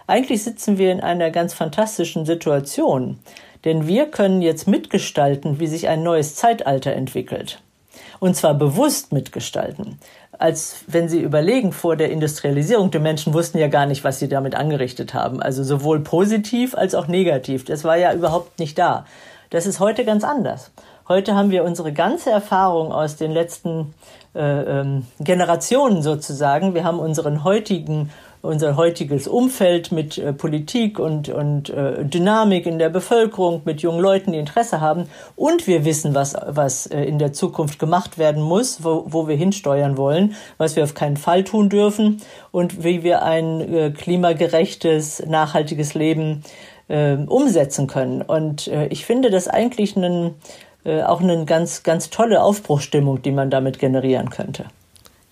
eigentlich 0.07 0.43
sitzen 0.43 0.79
wir 0.79 0.91
in 0.91 1.01
einer 1.01 1.31
ganz 1.31 1.53
fantastischen 1.53 2.25
Situation. 2.25 3.19
Denn 3.65 3.87
wir 3.87 4.07
können 4.07 4.43
jetzt 4.43 4.69
mitgestalten, 4.69 5.59
wie 5.59 5.67
sich 5.67 5.89
ein 5.89 6.03
neues 6.03 6.37
Zeitalter 6.37 6.93
entwickelt. 6.93 7.61
Und 8.21 8.37
zwar 8.37 8.55
bewusst 8.55 9.13
mitgestalten. 9.13 9.99
Als 10.39 10.77
wenn 10.87 11.09
Sie 11.09 11.21
überlegen, 11.21 11.73
vor 11.73 11.97
der 11.97 12.11
Industrialisierung, 12.11 12.91
die 12.91 12.99
Menschen 12.99 13.35
wussten 13.35 13.59
ja 13.59 13.69
gar 13.69 13.87
nicht, 13.87 14.03
was 14.03 14.19
sie 14.19 14.29
damit 14.29 14.55
angerichtet 14.55 15.15
haben. 15.15 15.41
Also 15.41 15.63
sowohl 15.63 16.01
positiv 16.01 16.75
als 16.75 16.95
auch 16.95 17.07
negativ. 17.07 17.65
Das 17.65 17.85
war 17.85 17.97
ja 17.97 18.13
überhaupt 18.13 18.59
nicht 18.59 18.79
da. 18.79 19.07
Das 19.51 19.67
ist 19.67 19.79
heute 19.79 20.05
ganz 20.05 20.25
anders. 20.25 20.73
Heute 21.09 21.35
haben 21.35 21.51
wir 21.51 21.65
unsere 21.65 21.93
ganze 21.93 22.31
Erfahrung 22.31 22.91
aus 22.93 23.17
den 23.17 23.31
letzten 23.31 23.95
äh, 24.35 24.41
ähm, 24.41 25.07
Generationen 25.21 26.03
sozusagen. 26.03 26.75
Wir 26.75 26.83
haben 26.85 26.99
unseren 26.99 27.45
heutigen 27.45 28.11
unser 28.45 28.77
heutiges 28.77 29.27
Umfeld 29.27 29.91
mit 29.91 30.19
äh, 30.19 30.33
Politik 30.33 30.99
und, 30.99 31.29
und 31.29 31.71
äh, 31.71 32.05
Dynamik 32.05 32.67
in 32.67 32.79
der 32.79 32.91
Bevölkerung, 32.91 33.63
mit 33.65 33.81
jungen 33.81 34.01
Leuten, 34.01 34.33
die 34.33 34.39
Interesse 34.39 34.81
haben. 34.81 35.09
Und 35.35 35.67
wir 35.67 35.85
wissen, 35.85 36.15
was, 36.15 36.37
was 36.47 36.87
äh, 36.87 37.05
in 37.05 37.19
der 37.19 37.33
Zukunft 37.33 37.79
gemacht 37.79 38.19
werden 38.19 38.43
muss, 38.43 38.85
wo, 38.85 39.05
wo 39.07 39.27
wir 39.29 39.37
hinsteuern 39.37 39.97
wollen, 39.97 40.35
was 40.59 40.77
wir 40.77 40.85
auf 40.85 40.95
keinen 40.95 41.17
Fall 41.17 41.45
tun 41.45 41.71
dürfen 41.71 42.21
und 42.53 42.85
wie 42.85 43.03
wir 43.03 43.23
ein 43.23 43.61
äh, 43.61 43.91
klimagerechtes, 43.91 45.25
nachhaltiges 45.27 45.95
Leben 45.95 46.45
äh, 46.89 47.15
umsetzen 47.15 47.87
können. 47.87 48.21
Und 48.21 48.69
äh, 48.69 48.87
ich 48.89 49.07
finde 49.07 49.31
das 49.31 49.49
eigentlich 49.49 49.97
einen, 49.97 50.35
äh, 50.85 51.03
auch 51.03 51.23
eine 51.23 51.47
ganz, 51.47 51.83
ganz 51.83 52.11
tolle 52.11 52.43
Aufbruchstimmung, 52.43 53.23
die 53.23 53.33
man 53.33 53.49
damit 53.51 53.79
generieren 53.79 54.29
könnte. 54.29 54.67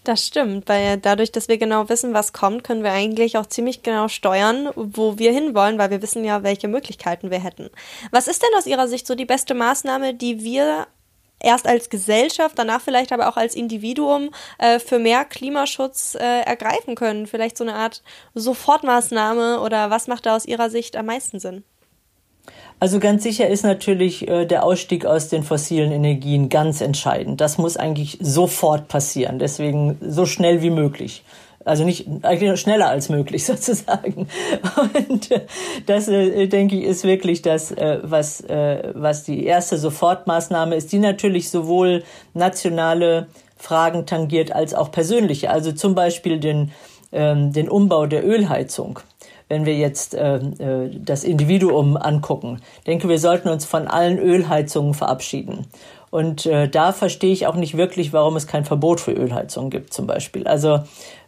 Das 0.05 0.27
stimmt, 0.27 0.69
weil 0.69 0.99
dadurch, 0.99 1.31
dass 1.31 1.47
wir 1.47 1.59
genau 1.59 1.89
wissen, 1.89 2.13
was 2.13 2.33
kommt, 2.33 2.65
können 2.65 2.83
wir 2.83 2.91
eigentlich 2.91 3.39
auch 3.39 3.47
ziemlich 3.47 3.83
genau 3.85 4.09
steuern, 4.09 4.71
wo 4.75 5.17
wir 5.19 5.33
hinwollen, 5.33 5.79
weil 5.79 5.91
wir 5.91 6.03
wissen 6.03 6.25
ja, 6.25 6.43
welche 6.43 6.67
Möglichkeiten 6.67 7.31
wir 7.31 7.39
hätten. 7.39 7.71
Was 8.11 8.27
ist 8.27 8.43
denn 8.43 8.51
aus 8.59 8.67
Ihrer 8.67 8.89
Sicht 8.89 9.07
so 9.07 9.15
die 9.15 9.27
beste 9.27 9.55
Maßnahme, 9.55 10.15
die 10.15 10.43
wir 10.43 10.89
erst 11.39 11.69
als 11.69 11.89
Gesellschaft, 11.89 12.59
danach 12.59 12.81
vielleicht 12.81 13.13
aber 13.13 13.29
auch 13.29 13.37
als 13.37 13.55
Individuum 13.55 14.31
äh, 14.59 14.81
für 14.81 14.99
mehr 14.99 15.25
Klimaschutz 15.25 16.17
äh, 16.17 16.41
ergreifen 16.41 16.97
können? 16.97 17.29
Vielleicht 17.29 17.57
so 17.57 17.63
eine 17.63 17.75
Art 17.75 18.03
Sofortmaßnahme 18.35 19.61
oder 19.61 19.91
was 19.91 20.09
macht 20.09 20.27
da 20.27 20.35
aus 20.35 20.47
Ihrer 20.47 20.69
Sicht 20.69 20.97
am 20.97 21.07
meisten 21.07 21.39
Sinn? 21.39 21.63
Also 22.83 22.99
ganz 22.99 23.23
sicher 23.23 23.47
ist 23.47 23.63
natürlich 23.63 24.27
äh, 24.27 24.45
der 24.45 24.65
Ausstieg 24.65 25.07
aus 25.07 25.29
den 25.29 25.45
fossilen 25.45 25.93
Energien 25.93 26.49
ganz 26.49 26.81
entscheidend. 26.81 27.41
Das 27.41 27.57
muss 27.57 27.77
eigentlich 27.77 28.19
sofort 28.21 28.89
passieren. 28.89 29.39
Deswegen 29.39 29.99
so 30.01 30.27
schnell 30.27 30.63
wie 30.63 30.71
möglich. 30.71 31.23
Also 31.65 31.85
nicht 31.85 32.09
eigentlich 32.23 32.59
schneller 32.59 32.89
als 32.89 33.09
möglich 33.09 33.47
sozusagen. 33.47 34.27
Und 34.97 35.31
äh, 35.31 35.43
das 35.87 36.09
äh, 36.09 36.49
denke 36.49 36.77
ich 36.77 36.83
ist 36.83 37.05
wirklich 37.05 37.41
das, 37.41 37.71
äh, 37.71 38.01
was 38.03 38.43
was 38.49 39.23
die 39.23 39.45
erste 39.45 39.79
Sofortmaßnahme 39.79 40.75
ist, 40.75 40.91
die 40.91 40.99
natürlich 40.99 41.51
sowohl 41.51 42.03
nationale 42.35 43.29
Fragen 43.57 44.07
tangiert 44.07 44.51
als 44.51 44.75
auch 44.75 44.91
persönliche. 44.91 45.51
Also 45.51 45.71
zum 45.71 45.95
Beispiel 45.95 46.41
den 46.41 46.73
ähm, 47.13 47.53
den 47.53 47.69
Umbau 47.69 48.07
der 48.07 48.27
Ölheizung 48.27 48.99
wenn 49.53 49.67
wir 49.67 49.77
jetzt 49.77 50.15
äh, 50.15 50.37
äh, 50.37 50.91
das 50.99 51.25
Individuum 51.25 51.99
angucken. 51.99 52.63
Ich 52.79 52.85
denke, 52.85 53.11
wir 53.11 53.19
sollten 53.19 53.51
uns 53.51 53.67
von 53.67 53.87
allen 53.87 54.19
Ölheizungen 54.19 54.95
verabschieden. 54.95 55.67
Und 56.09 56.47
äh, 56.47 56.71
da 56.71 56.93
verstehe 56.93 57.35
ich 57.35 57.47
auch 57.47 57.55
nicht 57.55 57.77
wirklich, 57.77 58.15
warum 58.15 58.35
es 58.37 58.47
kein 58.47 58.65
Verbot 58.65 58.99
für 58.99 59.13
Ölheizungen 59.13 59.69
gibt, 59.69 59.93
zum 59.93 60.07
Beispiel. 60.07 60.47
Also 60.47 60.81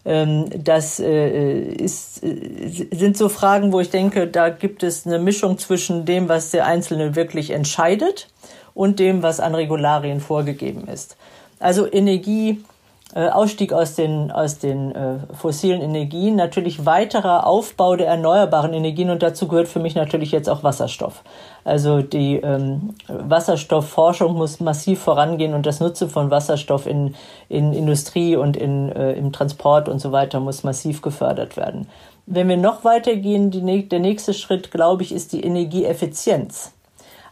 ähm, 0.07 0.47
das 0.57 1.00
äh, 1.00 1.64
ist, 1.64 2.25
äh, 2.25 2.87
sind 2.93 3.19
so 3.19 3.28
Fragen, 3.28 3.75
wo 3.75 3.81
ich 3.81 3.90
denke, 3.90 4.26
da 4.26 4.49
gibt 4.49 4.83
es 4.83 5.07
eine 5.07 5.19
Mischung 5.19 5.59
zwischen 5.59 6.07
dem, 6.07 6.26
was 6.26 6.50
der 6.50 6.64
Einzelne 6.64 7.16
wirklich 7.16 7.50
entscheidet 7.50 8.28
und 8.73 9.00
dem, 9.00 9.23
was 9.23 9.38
an 9.38 9.54
Regularien 9.54 10.21
vorgegeben 10.21 10.88
ist. 10.88 11.19
Also 11.61 11.87
Energie 11.93 12.52
äh, 12.52 12.74
Ausstieg 13.21 13.73
aus 13.73 13.94
den, 13.94 14.33
aus 14.33 14.59
den 14.59 14.92
äh, 14.92 15.18
fossilen 15.33 15.80
Energien, 15.80 16.35
natürlich 16.35 16.85
weiterer 16.85 17.47
Aufbau 17.47 17.94
der 17.94 18.09
erneuerbaren 18.09 18.73
Energien 18.73 19.11
und 19.11 19.23
dazu 19.23 19.47
gehört 19.47 19.68
für 19.68 19.78
mich 19.78 19.94
natürlich 19.94 20.33
jetzt 20.33 20.49
auch 20.50 20.64
Wasserstoff. 20.64 21.23
Also 21.62 22.02
die 22.02 22.37
ähm, 22.37 22.94
Wasserstoffforschung 23.09 24.35
muss 24.35 24.59
massiv 24.59 25.00
vorangehen 25.00 25.54
und 25.54 25.64
das 25.64 25.78
Nutzen 25.78 26.11
von 26.11 26.30
Wasserstoff 26.30 26.87
in, 26.87 27.14
in 27.49 27.73
Industrie 27.73 28.35
und 28.35 28.56
in, 28.56 28.90
äh, 28.90 29.12
im 29.12 29.33
Transport 29.33 29.88
und 29.88 30.00
so 30.00 30.11
weiter 30.11 30.40
muss 30.40 30.64
massiv 30.64 31.00
gefördert 31.00 31.56
werden. 31.56 31.88
Wenn 32.26 32.49
wir 32.49 32.56
noch 32.56 32.85
weitergehen, 32.85 33.50
die, 33.50 33.88
der 33.88 34.00
nächste 34.00 34.35
Schritt, 34.35 34.71
glaube 34.71 35.02
ich, 35.02 35.12
ist 35.12 35.33
die 35.33 35.44
Energieeffizienz. 35.44 36.73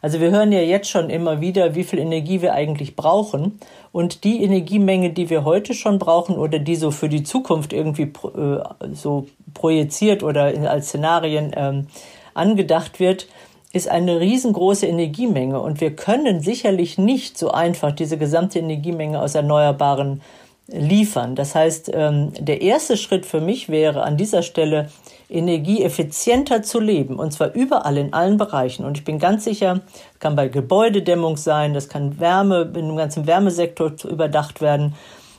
Also 0.03 0.21
wir 0.21 0.33
hören 0.33 0.51
ja 0.51 0.61
jetzt 0.61 0.91
schon 0.91 1.09
immer 1.11 1.41
wieder, 1.41 1.77
wie 1.77 1.85
viel 1.85 2.01
Energie 2.01 2.43
wir 2.43 2.55
eigentlich 2.55 2.97
brauchen. 2.97 3.61
Und 3.93 4.25
die 4.25 4.43
Energiemenge, 4.43 5.11
die 5.11 5.31
wir 5.31 5.45
heute 5.45 5.75
schon 5.75 5.99
brauchen 5.99 6.37
oder 6.37 6.59
die 6.59 6.75
so 6.75 6.91
für 6.91 7.09
die 7.09 7.23
Zukunft 7.23 7.73
irgendwie 7.73 8.13
äh, 8.37 8.63
so 8.93 9.27
projiziert 9.55 10.25
oder 10.25 10.53
als 10.69 10.89
Szenarien 10.89 11.53
ähm, 11.57 11.87
angedacht 12.35 12.99
wird, 12.99 13.29
ist 13.73 13.89
eine 13.89 14.19
riesengroße 14.19 14.87
Energiemenge. 14.87 15.61
Und 15.61 15.81
wir 15.81 15.95
können 15.95 16.41
sicherlich 16.41 16.99
nicht 16.99 17.39
so 17.39 17.53
einfach 17.53 17.93
diese 17.93 18.19
gesamte 18.19 18.59
Energiemenge 18.59 19.23
aus 19.23 19.37
Erneuerbaren 19.37 20.21
liefern. 20.67 21.35
Das 21.37 21.55
heißt, 21.55 21.91
ähm, 21.95 22.33
der 22.39 22.61
erste 22.61 22.97
Schritt 22.97 23.25
für 23.25 23.41
mich 23.41 23.69
wäre 23.69 24.03
an 24.03 24.17
dieser 24.17 24.43
Stelle 24.43 24.91
energieeffizienter 25.33 26.63
zu 26.63 26.79
leben, 26.79 27.17
und 27.17 27.33
zwar 27.33 27.55
überall 27.55 27.97
in 27.97 28.13
allen 28.13 28.37
Bereichen. 28.37 28.85
Und 28.85 28.99
ich 28.99 29.05
bin 29.05 29.19
ganz 29.19 29.45
sicher, 29.45 29.81
kann 30.19 30.37
bei 30.37 30.49
Gebäudedämmung 30.49 31.37
sein, 31.37 31.75
das 31.75 31.89
kann 31.89 32.21
Wärme, 32.21 32.63
in 32.75 32.89
dem 32.89 32.97
ganzen 32.97 33.27
Wärmesektor 33.27 33.93
überdacht 34.05 34.61
werden. 34.61 34.95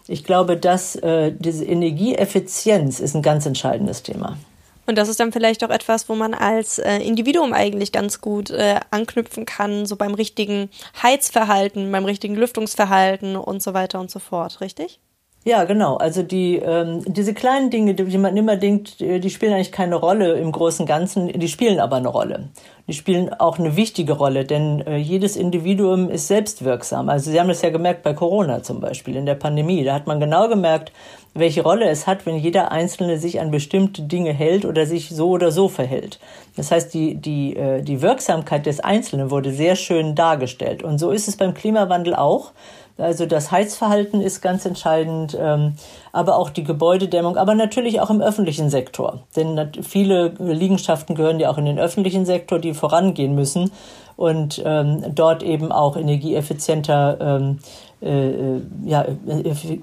Ich 0.07 0.23
glaube, 0.23 0.57
dass 0.57 0.95
äh, 0.97 1.31
diese 1.37 1.65
Energieeffizienz 1.65 2.99
ist 2.99 3.15
ein 3.15 3.21
ganz 3.21 3.45
entscheidendes 3.45 4.03
Thema. 4.03 4.37
Und 4.85 4.97
das 4.97 5.07
ist 5.07 5.19
dann 5.19 5.31
vielleicht 5.31 5.63
auch 5.63 5.69
etwas, 5.69 6.09
wo 6.09 6.15
man 6.15 6.33
als 6.33 6.77
äh, 6.77 6.97
Individuum 6.97 7.53
eigentlich 7.53 7.91
ganz 7.93 8.19
gut 8.19 8.49
äh, 8.49 8.81
anknüpfen 8.91 9.45
kann, 9.45 9.85
so 9.85 9.95
beim 9.95 10.13
richtigen 10.13 10.69
Heizverhalten, 11.01 11.89
beim 11.91 12.03
richtigen 12.03 12.35
Lüftungsverhalten 12.35 13.37
und 13.37 13.63
so 13.63 13.73
weiter 13.73 13.99
und 14.01 14.11
so 14.11 14.19
fort, 14.19 14.59
richtig? 14.59 14.99
Ja, 15.45 15.65
genau. 15.65 15.97
Also 15.97 16.23
die 16.23 16.55
ähm, 16.55 17.03
diese 17.05 17.33
kleinen 17.33 17.69
Dinge, 17.69 17.95
die 17.95 18.17
man 18.17 18.37
immer 18.37 18.55
denkt, 18.55 19.01
die 19.01 19.29
spielen 19.29 19.53
eigentlich 19.53 19.73
keine 19.73 19.95
Rolle 19.95 20.35
im 20.35 20.53
großen 20.53 20.85
Ganzen, 20.85 21.27
die 21.27 21.49
spielen 21.49 21.81
aber 21.81 21.97
eine 21.97 22.07
Rolle. 22.07 22.49
Die 22.87 22.93
spielen 22.93 23.33
auch 23.33 23.59
eine 23.59 23.75
wichtige 23.75 24.13
Rolle, 24.13 24.45
denn 24.45 24.81
äh, 24.87 24.97
jedes 24.97 25.35
Individuum 25.35 26.09
ist 26.09 26.27
selbstwirksam. 26.29 27.09
Also 27.09 27.29
Sie 27.29 27.39
haben 27.39 27.49
das 27.49 27.61
ja 27.61 27.71
gemerkt 27.71 28.03
bei 28.03 28.13
Corona 28.13 28.63
zum 28.63 28.79
Beispiel 28.79 29.17
in 29.17 29.25
der 29.25 29.35
Pandemie. 29.35 29.83
Da 29.83 29.93
hat 29.93 30.07
man 30.07 30.21
genau 30.21 30.47
gemerkt, 30.47 30.93
welche 31.33 31.63
Rolle 31.63 31.89
es 31.89 32.07
hat, 32.07 32.25
wenn 32.25 32.37
jeder 32.37 32.71
Einzelne 32.71 33.17
sich 33.17 33.39
an 33.41 33.51
bestimmte 33.51 34.03
Dinge 34.03 34.31
hält 34.33 34.65
oder 34.65 34.85
sich 34.85 35.09
so 35.09 35.29
oder 35.29 35.51
so 35.51 35.67
verhält. 35.67 36.19
Das 36.55 36.71
heißt, 36.71 36.93
die, 36.93 37.15
die, 37.15 37.55
äh, 37.55 37.81
die 37.81 38.01
Wirksamkeit 38.01 38.65
des 38.65 38.79
Einzelnen 38.79 39.31
wurde 39.31 39.51
sehr 39.51 39.75
schön 39.75 40.15
dargestellt. 40.15 40.83
Und 40.83 40.99
so 40.99 41.11
ist 41.11 41.27
es 41.27 41.37
beim 41.37 41.53
Klimawandel 41.53 42.15
auch. 42.15 42.51
Also 42.97 43.25
das 43.25 43.51
Heizverhalten 43.51 44.21
ist 44.21 44.41
ganz 44.41 44.65
entscheidend, 44.65 45.35
ähm, 45.39 45.73
aber 46.11 46.37
auch 46.37 46.51
die 46.51 46.63
Gebäudedämmung, 46.63 47.37
aber 47.37 47.55
natürlich 47.55 48.01
auch 48.01 48.11
im 48.11 48.21
öffentlichen 48.21 48.69
Sektor. 48.69 49.23
Denn 49.35 49.71
viele 49.81 50.33
Liegenschaften 50.37 51.15
gehören 51.15 51.39
ja 51.39 51.49
auch 51.49 51.57
in 51.57 51.65
den 51.65 51.79
öffentlichen 51.79 52.25
Sektor, 52.25 52.59
die 52.59 52.75
vorangehen 52.75 53.33
müssen 53.33 53.71
und 54.15 54.61
ähm, 54.63 55.03
dort 55.15 55.41
eben 55.41 55.71
auch 55.71 55.97
energieeffizienter, 55.97 57.17
ähm, 57.19 57.59
äh, 58.01 58.59
ja, 58.85 59.05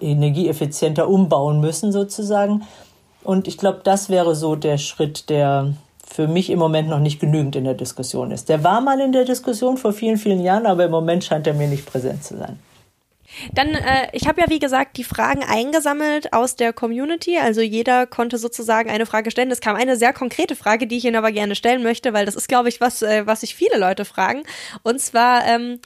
energieeffizienter 0.00 1.08
umbauen 1.08 1.60
müssen 1.60 1.90
sozusagen. 1.90 2.62
Und 3.24 3.48
ich 3.48 3.58
glaube, 3.58 3.80
das 3.82 4.08
wäre 4.08 4.36
so 4.36 4.54
der 4.54 4.78
Schritt, 4.78 5.30
der 5.30 5.74
für 6.06 6.28
mich 6.28 6.48
im 6.50 6.60
Moment 6.60 6.88
noch 6.88 7.00
nicht 7.00 7.20
genügend 7.20 7.56
in 7.56 7.64
der 7.64 7.74
Diskussion 7.74 8.30
ist. 8.30 8.48
Der 8.48 8.62
war 8.62 8.80
mal 8.80 9.00
in 9.00 9.12
der 9.12 9.24
Diskussion 9.24 9.76
vor 9.76 9.92
vielen, 9.92 10.16
vielen 10.16 10.40
Jahren, 10.40 10.66
aber 10.66 10.84
im 10.84 10.90
Moment 10.92 11.24
scheint 11.24 11.46
er 11.46 11.54
mir 11.54 11.68
nicht 11.68 11.86
präsent 11.86 12.22
zu 12.22 12.36
sein. 12.36 12.58
Dann, 13.52 13.68
äh, 13.74 14.08
ich 14.12 14.26
habe 14.26 14.40
ja 14.40 14.48
wie 14.48 14.58
gesagt 14.58 14.96
die 14.96 15.04
Fragen 15.04 15.42
eingesammelt 15.44 16.32
aus 16.32 16.56
der 16.56 16.72
Community. 16.72 17.38
Also 17.38 17.60
jeder 17.60 18.06
konnte 18.06 18.38
sozusagen 18.38 18.90
eine 18.90 19.06
Frage 19.06 19.30
stellen. 19.30 19.50
Es 19.50 19.60
kam 19.60 19.76
eine 19.76 19.96
sehr 19.96 20.12
konkrete 20.12 20.56
Frage, 20.56 20.86
die 20.86 20.96
ich 20.96 21.04
Ihnen 21.04 21.16
aber 21.16 21.32
gerne 21.32 21.54
stellen 21.54 21.82
möchte, 21.82 22.12
weil 22.12 22.26
das 22.26 22.36
ist, 22.36 22.48
glaube 22.48 22.68
ich, 22.68 22.80
was, 22.80 23.02
äh, 23.02 23.26
was 23.26 23.40
sich 23.40 23.54
viele 23.54 23.78
Leute 23.78 24.04
fragen. 24.04 24.42
Und 24.82 25.00
zwar, 25.00 25.46
ähm, 25.46 25.80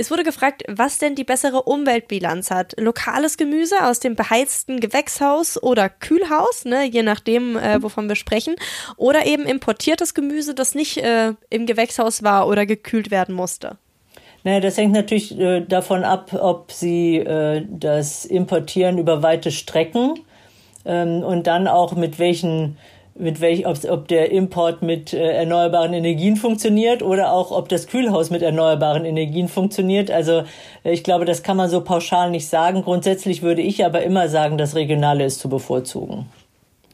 es 0.00 0.10
wurde 0.10 0.24
gefragt, 0.24 0.62
was 0.66 0.96
denn 0.96 1.14
die 1.14 1.24
bessere 1.24 1.64
Umweltbilanz 1.64 2.50
hat. 2.50 2.74
Lokales 2.80 3.36
Gemüse 3.36 3.84
aus 3.84 4.00
dem 4.00 4.16
beheizten 4.16 4.80
Gewächshaus 4.80 5.62
oder 5.62 5.90
Kühlhaus, 5.90 6.64
ne, 6.64 6.84
je 6.84 7.02
nachdem, 7.02 7.58
äh, 7.58 7.82
wovon 7.82 8.08
wir 8.08 8.16
sprechen, 8.16 8.56
oder 8.96 9.26
eben 9.26 9.44
importiertes 9.44 10.14
Gemüse, 10.14 10.54
das 10.54 10.74
nicht 10.74 10.96
äh, 10.96 11.34
im 11.50 11.66
Gewächshaus 11.66 12.22
war 12.22 12.48
oder 12.48 12.64
gekühlt 12.64 13.10
werden 13.10 13.34
musste. 13.34 13.76
Naja, 14.44 14.60
das 14.60 14.76
hängt 14.78 14.92
natürlich 14.92 15.38
äh, 15.38 15.60
davon 15.60 16.04
ab, 16.04 16.32
ob 16.32 16.72
Sie 16.72 17.18
äh, 17.18 17.64
das 17.68 18.24
importieren 18.24 18.98
über 18.98 19.22
weite 19.22 19.50
Strecken 19.50 20.20
ähm, 20.84 21.22
und 21.22 21.46
dann 21.46 21.68
auch 21.68 21.94
mit 21.94 22.18
welchen 22.18 22.76
mit 23.20 23.40
welch, 23.40 23.66
ob, 23.66 24.08
der 24.08 24.30
Import 24.32 24.82
mit 24.82 25.12
äh, 25.12 25.32
erneuerbaren 25.32 25.92
Energien 25.92 26.36
funktioniert 26.36 27.02
oder 27.02 27.32
auch 27.32 27.50
ob 27.50 27.68
das 27.68 27.86
Kühlhaus 27.86 28.30
mit 28.30 28.40
erneuerbaren 28.40 29.04
Energien 29.04 29.48
funktioniert. 29.48 30.10
Also 30.10 30.44
äh, 30.84 30.92
ich 30.92 31.04
glaube, 31.04 31.24
das 31.24 31.42
kann 31.42 31.56
man 31.56 31.68
so 31.68 31.82
pauschal 31.82 32.30
nicht 32.30 32.48
sagen. 32.48 32.82
Grundsätzlich 32.82 33.42
würde 33.42 33.62
ich 33.62 33.84
aber 33.84 34.02
immer 34.02 34.28
sagen, 34.28 34.58
das 34.58 34.74
Regionale 34.74 35.24
ist 35.24 35.40
zu 35.40 35.48
bevorzugen. 35.48 36.26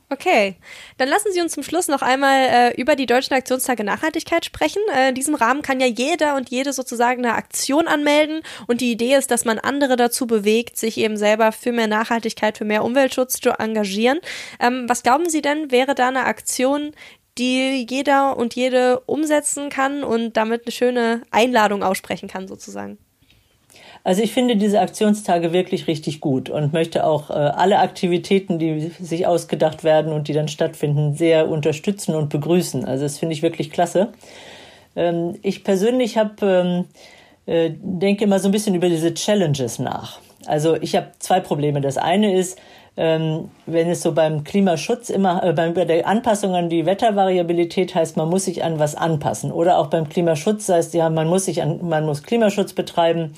Okay, 0.08 0.54
dann 0.98 1.08
lassen 1.08 1.32
Sie 1.32 1.40
uns 1.40 1.52
zum 1.52 1.64
Schluss 1.64 1.88
noch 1.88 2.00
einmal 2.00 2.46
äh, 2.48 2.80
über 2.80 2.94
die 2.94 3.06
Deutschen 3.06 3.34
Aktionstage 3.34 3.82
Nachhaltigkeit 3.82 4.44
sprechen. 4.44 4.80
Äh, 4.94 5.08
in 5.08 5.16
diesem 5.16 5.34
Rahmen 5.34 5.62
kann 5.62 5.80
ja 5.80 5.88
jeder 5.88 6.36
und 6.36 6.48
jede 6.48 6.72
sozusagen 6.72 7.25
eine 7.25 7.34
Aktion 7.34 7.88
anmelden 7.88 8.42
und 8.68 8.80
die 8.80 8.92
Idee 8.92 9.16
ist, 9.16 9.32
dass 9.32 9.44
man 9.44 9.58
andere 9.58 9.96
dazu 9.96 10.28
bewegt, 10.28 10.76
sich 10.76 10.98
eben 10.98 11.16
selber 11.16 11.50
für 11.50 11.72
mehr 11.72 11.88
Nachhaltigkeit, 11.88 12.56
für 12.56 12.64
mehr 12.64 12.84
Umweltschutz 12.84 13.40
zu 13.40 13.58
engagieren. 13.58 14.20
Ähm, 14.60 14.88
was 14.88 15.02
glauben 15.02 15.28
Sie 15.28 15.42
denn, 15.42 15.72
wäre 15.72 15.96
da 15.96 16.06
eine 16.06 16.26
Aktion, 16.26 16.92
die 17.36 17.84
jeder 17.90 18.36
und 18.36 18.54
jede 18.54 19.00
umsetzen 19.00 19.70
kann 19.70 20.04
und 20.04 20.36
damit 20.36 20.66
eine 20.66 20.72
schöne 20.72 21.22
Einladung 21.32 21.82
aussprechen 21.82 22.28
kann 22.28 22.46
sozusagen? 22.46 22.98
Also 24.06 24.22
ich 24.22 24.32
finde 24.32 24.54
diese 24.54 24.78
Aktionstage 24.78 25.52
wirklich 25.52 25.88
richtig 25.88 26.20
gut 26.20 26.48
und 26.48 26.72
möchte 26.72 27.04
auch 27.04 27.28
äh, 27.28 27.32
alle 27.32 27.80
Aktivitäten, 27.80 28.60
die 28.60 28.92
sich 29.00 29.26
ausgedacht 29.26 29.82
werden 29.82 30.12
und 30.12 30.28
die 30.28 30.32
dann 30.32 30.46
stattfinden, 30.46 31.14
sehr 31.14 31.48
unterstützen 31.48 32.14
und 32.14 32.28
begrüßen. 32.28 32.84
Also 32.84 33.02
das 33.02 33.18
finde 33.18 33.32
ich 33.32 33.42
wirklich 33.42 33.72
klasse. 33.72 34.12
Ähm, 34.94 35.34
ich 35.42 35.64
persönlich 35.64 36.18
habe 36.18 36.34
ähm, 36.46 36.84
äh, 37.46 37.72
denke 37.80 38.22
immer 38.22 38.38
so 38.38 38.46
ein 38.46 38.52
bisschen 38.52 38.76
über 38.76 38.88
diese 38.88 39.12
Challenges 39.12 39.80
nach. 39.80 40.20
Also 40.46 40.76
ich 40.76 40.94
habe 40.94 41.08
zwei 41.18 41.40
Probleme. 41.40 41.80
Das 41.80 41.98
eine 41.98 42.32
ist, 42.32 42.60
ähm, 42.96 43.50
wenn 43.66 43.90
es 43.90 44.02
so 44.02 44.12
beim 44.12 44.44
Klimaschutz 44.44 45.10
immer, 45.10 45.42
äh, 45.42 45.52
bei 45.52 45.84
der 45.84 46.06
Anpassung 46.06 46.54
an 46.54 46.68
die 46.68 46.86
Wettervariabilität 46.86 47.96
heißt, 47.96 48.16
man 48.16 48.28
muss 48.28 48.44
sich 48.44 48.62
an 48.62 48.78
was 48.78 48.94
anpassen. 48.94 49.50
Oder 49.50 49.78
auch 49.78 49.88
beim 49.88 50.08
Klimaschutz 50.08 50.68
heißt 50.68 50.94
ja, 50.94 51.10
man 51.10 51.26
muss 51.26 51.46
sich 51.46 51.60
an, 51.60 51.80
man 51.88 52.06
muss 52.06 52.22
Klimaschutz 52.22 52.72
betreiben 52.72 53.32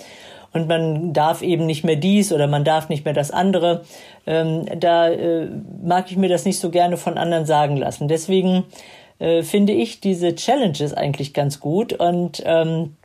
und 0.53 0.69
man 0.69 1.13
darf 1.13 1.43
eben 1.43 1.67
nicht 1.67 1.85
mehr 1.85 1.97
dies 1.97 2.33
oder 2.33 2.47
man 2.47 2.65
darf 2.65 2.89
nicht 2.89 3.05
mehr 3.05 3.15
das 3.15 3.31
andere. 3.31 3.83
Ähm, 4.27 4.67
da 4.79 5.09
äh, 5.09 5.49
mag 5.83 6.11
ich 6.11 6.17
mir 6.17 6.29
das 6.29 6.45
nicht 6.45 6.59
so 6.59 6.71
gerne 6.71 6.97
von 6.97 7.19
anderen 7.19 7.47
sagen 7.47 7.77
lassen. 7.77 8.09
Deswegen 8.09 8.65
äh, 9.19 9.43
finde 9.43 9.73
ich 9.73 10.01
diese 10.01 10.35
Challenges 10.35 10.95
eigentlich 10.95 11.35
ganz 11.35 11.61
gut 11.61 11.93
und 11.93 12.43
ähm, 12.47 12.97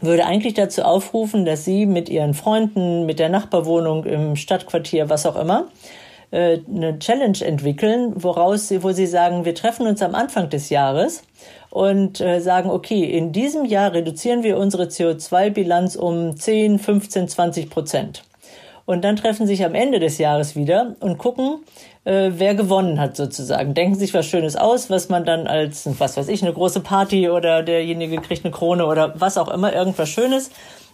würde 0.00 0.26
eigentlich 0.26 0.54
dazu 0.54 0.82
aufrufen, 0.82 1.44
dass 1.44 1.64
Sie 1.64 1.86
mit 1.86 2.08
Ihren 2.08 2.34
Freunden, 2.34 3.06
mit 3.06 3.18
der 3.18 3.28
Nachbarwohnung 3.28 4.04
im 4.04 4.36
Stadtquartier, 4.36 5.08
was 5.08 5.24
auch 5.26 5.36
immer, 5.36 5.68
äh, 6.30 6.58
eine 6.68 6.98
Challenge 6.98 7.38
entwickeln, 7.40 8.12
woraus 8.16 8.68
Sie, 8.68 8.82
wo 8.82 8.92
Sie 8.92 9.06
sagen, 9.06 9.44
wir 9.44 9.54
treffen 9.54 9.86
uns 9.86 10.02
am 10.02 10.14
Anfang 10.14 10.50
des 10.50 10.70
Jahres 10.70 11.22
und 11.70 12.20
äh, 12.20 12.40
sagen, 12.40 12.70
okay, 12.70 13.04
in 13.04 13.32
diesem 13.32 13.64
Jahr 13.64 13.92
reduzieren 13.92 14.42
wir 14.42 14.58
unsere 14.58 14.84
CO2-Bilanz 14.84 15.96
um 15.96 16.36
10, 16.36 16.78
15, 16.78 17.28
20 17.28 17.70
Prozent. 17.70 18.22
Und 18.86 19.02
dann 19.02 19.16
treffen 19.16 19.46
sich 19.46 19.64
am 19.64 19.74
Ende 19.74 19.98
des 19.98 20.18
Jahres 20.18 20.56
wieder 20.56 20.94
und 21.00 21.16
gucken, 21.16 21.64
äh, 22.04 22.32
wer 22.34 22.54
gewonnen 22.54 23.00
hat 23.00 23.16
sozusagen. 23.16 23.74
Denken 23.74 23.94
sich 23.94 24.12
was 24.12 24.26
Schönes 24.26 24.56
aus, 24.56 24.90
was 24.90 25.08
man 25.08 25.24
dann 25.24 25.46
als, 25.46 25.88
was 25.98 26.16
weiß 26.16 26.28
ich, 26.28 26.42
eine 26.42 26.52
große 26.52 26.80
Party 26.80 27.30
oder 27.30 27.62
derjenige 27.62 28.18
kriegt 28.18 28.44
eine 28.44 28.52
Krone 28.52 28.86
oder 28.86 29.14
was 29.18 29.38
auch 29.38 29.48
immer, 29.48 29.72
irgendwas 29.72 30.10
Schönes. 30.10 30.50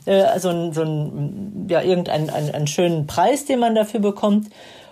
Äh, 0.06 0.22
also 0.22 0.72
so 0.72 0.82
ein, 0.82 1.66
ja, 1.68 1.82
irgendeinen 1.82 2.30
einen, 2.30 2.50
einen 2.54 2.66
schönen 2.68 3.06
Preis, 3.06 3.44
den 3.44 3.58
man 3.58 3.74
dafür 3.74 4.00
bekommt. 4.00 4.48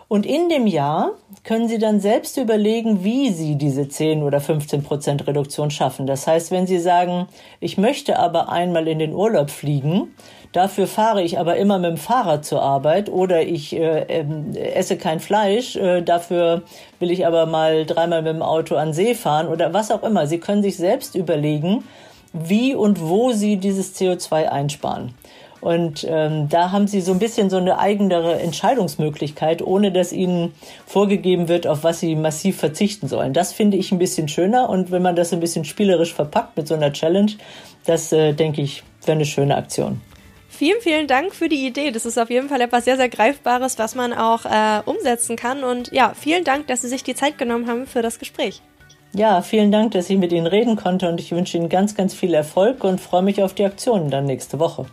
Und 0.08 0.24
in 0.24 0.48
dem 0.48 0.66
Jahr 0.66 1.12
können 1.44 1.68
Sie 1.68 1.78
dann 1.78 2.00
selbst 2.00 2.38
überlegen, 2.38 3.04
wie 3.04 3.30
Sie 3.30 3.56
diese 3.56 3.88
10 3.88 4.22
oder 4.22 4.40
15 4.40 4.82
Prozent 4.82 5.26
Reduktion 5.26 5.70
schaffen. 5.70 6.06
Das 6.06 6.26
heißt, 6.26 6.50
wenn 6.50 6.66
Sie 6.66 6.78
sagen, 6.78 7.26
ich 7.60 7.76
möchte 7.76 8.18
aber 8.18 8.48
einmal 8.48 8.88
in 8.88 8.98
den 8.98 9.12
Urlaub 9.12 9.50
fliegen, 9.50 10.14
Dafür 10.52 10.86
fahre 10.86 11.22
ich 11.22 11.38
aber 11.38 11.56
immer 11.56 11.78
mit 11.78 11.90
dem 11.90 11.96
Fahrrad 11.98 12.44
zur 12.44 12.62
Arbeit 12.62 13.10
oder 13.10 13.42
ich 13.42 13.76
äh, 13.76 14.04
äh, 14.04 14.24
esse 14.74 14.96
kein 14.96 15.20
Fleisch. 15.20 15.76
Äh, 15.76 16.00
dafür 16.02 16.62
will 17.00 17.10
ich 17.10 17.26
aber 17.26 17.44
mal 17.44 17.84
dreimal 17.84 18.22
mit 18.22 18.32
dem 18.32 18.42
Auto 18.42 18.76
an 18.76 18.94
See 18.94 19.14
fahren 19.14 19.46
oder 19.48 19.74
was 19.74 19.90
auch 19.90 20.02
immer. 20.02 20.26
Sie 20.26 20.40
können 20.40 20.62
sich 20.62 20.78
selbst 20.78 21.14
überlegen, 21.14 21.84
wie 22.32 22.74
und 22.74 23.00
wo 23.02 23.32
Sie 23.32 23.58
dieses 23.58 23.94
CO2 23.94 24.46
einsparen. 24.46 25.14
Und 25.60 26.06
ähm, 26.08 26.48
da 26.48 26.70
haben 26.70 26.86
sie 26.86 27.00
so 27.00 27.12
ein 27.12 27.18
bisschen 27.18 27.50
so 27.50 27.56
eine 27.56 27.78
eigenere 27.78 28.40
Entscheidungsmöglichkeit, 28.40 29.62
ohne 29.62 29.90
dass 29.90 30.12
ihnen 30.12 30.52
vorgegeben 30.86 31.48
wird, 31.48 31.66
auf 31.66 31.84
was 31.84 32.00
sie 32.00 32.14
massiv 32.14 32.58
verzichten 32.58 33.08
sollen. 33.08 33.32
Das 33.32 33.52
finde 33.52 33.76
ich 33.76 33.90
ein 33.92 33.98
bisschen 33.98 34.28
schöner. 34.28 34.70
Und 34.70 34.90
wenn 34.90 35.02
man 35.02 35.16
das 35.16 35.32
ein 35.32 35.40
bisschen 35.40 35.64
spielerisch 35.64 36.14
verpackt 36.14 36.56
mit 36.56 36.68
so 36.68 36.74
einer 36.74 36.92
Challenge, 36.92 37.32
das 37.86 38.12
äh, 38.12 38.32
denke 38.32 38.62
ich, 38.62 38.82
wäre 39.04 39.16
eine 39.16 39.26
schöne 39.26 39.56
Aktion. 39.56 40.00
Vielen, 40.48 40.80
vielen 40.80 41.06
Dank 41.06 41.34
für 41.34 41.48
die 41.48 41.66
Idee. 41.66 41.90
Das 41.90 42.04
ist 42.04 42.18
auf 42.18 42.30
jeden 42.30 42.48
Fall 42.48 42.60
etwas 42.60 42.84
sehr, 42.84 42.96
sehr 42.96 43.08
Greifbares, 43.08 43.78
was 43.78 43.94
man 43.94 44.12
auch 44.12 44.44
äh, 44.44 44.80
umsetzen 44.86 45.36
kann. 45.36 45.62
Und 45.62 45.92
ja, 45.92 46.14
vielen 46.18 46.44
Dank, 46.44 46.66
dass 46.66 46.82
Sie 46.82 46.88
sich 46.88 47.04
die 47.04 47.14
Zeit 47.14 47.38
genommen 47.38 47.68
haben 47.68 47.86
für 47.86 48.02
das 48.02 48.18
Gespräch. 48.18 48.60
Ja, 49.14 49.40
vielen 49.42 49.72
Dank, 49.72 49.92
dass 49.92 50.10
ich 50.10 50.18
mit 50.18 50.32
Ihnen 50.32 50.46
reden 50.46 50.76
konnte 50.76 51.08
und 51.08 51.20
ich 51.20 51.32
wünsche 51.32 51.56
Ihnen 51.56 51.68
ganz, 51.68 51.94
ganz 51.94 52.12
viel 52.12 52.34
Erfolg 52.34 52.84
und 52.84 53.00
freue 53.00 53.22
mich 53.22 53.42
auf 53.42 53.54
die 53.54 53.64
Aktionen 53.64 54.10
dann 54.10 54.26
nächste 54.26 54.58
Woche. 54.58 54.86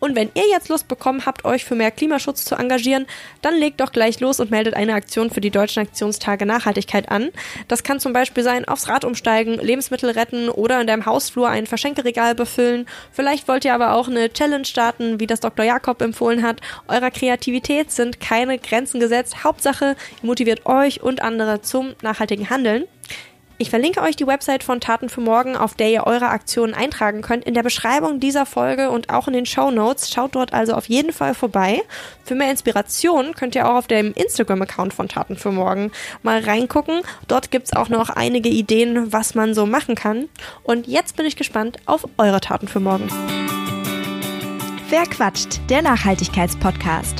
Und 0.00 0.14
wenn 0.14 0.30
ihr 0.34 0.48
jetzt 0.48 0.68
Lust 0.68 0.88
bekommen 0.88 1.26
habt, 1.26 1.44
euch 1.44 1.64
für 1.64 1.74
mehr 1.74 1.90
Klimaschutz 1.90 2.44
zu 2.44 2.54
engagieren, 2.54 3.06
dann 3.42 3.56
legt 3.56 3.80
doch 3.80 3.92
gleich 3.92 4.20
los 4.20 4.40
und 4.40 4.50
meldet 4.50 4.74
eine 4.74 4.94
Aktion 4.94 5.30
für 5.30 5.40
die 5.40 5.50
Deutschen 5.50 5.82
Aktionstage 5.82 6.46
Nachhaltigkeit 6.46 7.10
an. 7.10 7.30
Das 7.66 7.82
kann 7.82 8.00
zum 8.00 8.12
Beispiel 8.12 8.44
sein, 8.44 8.66
aufs 8.66 8.88
Rad 8.88 9.04
umsteigen, 9.04 9.54
Lebensmittel 9.54 10.10
retten 10.10 10.48
oder 10.48 10.80
in 10.80 10.86
deinem 10.86 11.06
Hausflur 11.06 11.48
ein 11.48 11.66
Verschenkeregal 11.66 12.34
befüllen. 12.34 12.86
Vielleicht 13.12 13.48
wollt 13.48 13.64
ihr 13.64 13.74
aber 13.74 13.94
auch 13.94 14.08
eine 14.08 14.32
Challenge 14.32 14.64
starten, 14.64 15.20
wie 15.20 15.26
das 15.26 15.40
Dr. 15.40 15.64
Jakob 15.64 16.00
empfohlen 16.00 16.42
hat. 16.42 16.60
Eurer 16.86 17.10
Kreativität 17.10 17.90
sind 17.90 18.20
keine 18.20 18.58
Grenzen 18.58 19.00
gesetzt. 19.00 19.44
Hauptsache, 19.44 19.96
ihr 20.22 20.26
motiviert 20.26 20.66
euch 20.66 21.02
und 21.02 21.22
andere 21.22 21.62
zum 21.62 21.94
nachhaltigen 22.02 22.50
Handeln. 22.50 22.84
Ich 23.60 23.70
verlinke 23.70 24.02
euch 24.02 24.14
die 24.14 24.26
Website 24.26 24.62
von 24.62 24.80
Taten 24.80 25.08
für 25.08 25.20
Morgen, 25.20 25.56
auf 25.56 25.74
der 25.74 25.90
ihr 25.90 26.06
eure 26.06 26.28
Aktionen 26.28 26.74
eintragen 26.74 27.22
könnt, 27.22 27.44
in 27.44 27.54
der 27.54 27.64
Beschreibung 27.64 28.20
dieser 28.20 28.46
Folge 28.46 28.88
und 28.88 29.10
auch 29.10 29.26
in 29.26 29.34
den 29.34 29.46
Show 29.46 29.72
Notes. 29.72 30.12
Schaut 30.12 30.36
dort 30.36 30.52
also 30.52 30.74
auf 30.74 30.88
jeden 30.88 31.12
Fall 31.12 31.34
vorbei. 31.34 31.82
Für 32.24 32.36
mehr 32.36 32.52
Inspiration 32.52 33.34
könnt 33.34 33.56
ihr 33.56 33.68
auch 33.68 33.74
auf 33.74 33.88
dem 33.88 34.12
Instagram-Account 34.12 34.94
von 34.94 35.08
Taten 35.08 35.36
für 35.36 35.50
Morgen 35.50 35.90
mal 36.22 36.38
reingucken. 36.38 37.00
Dort 37.26 37.50
gibt's 37.50 37.72
auch 37.72 37.88
noch 37.88 38.10
einige 38.10 38.48
Ideen, 38.48 39.12
was 39.12 39.34
man 39.34 39.54
so 39.54 39.66
machen 39.66 39.96
kann. 39.96 40.28
Und 40.62 40.86
jetzt 40.86 41.16
bin 41.16 41.26
ich 41.26 41.34
gespannt 41.34 41.78
auf 41.84 42.06
eure 42.16 42.40
Taten 42.40 42.68
für 42.68 42.78
morgen. 42.78 43.08
Wer 44.88 45.02
quatscht? 45.02 45.58
Der 45.68 45.82
Nachhaltigkeitspodcast. 45.82 47.16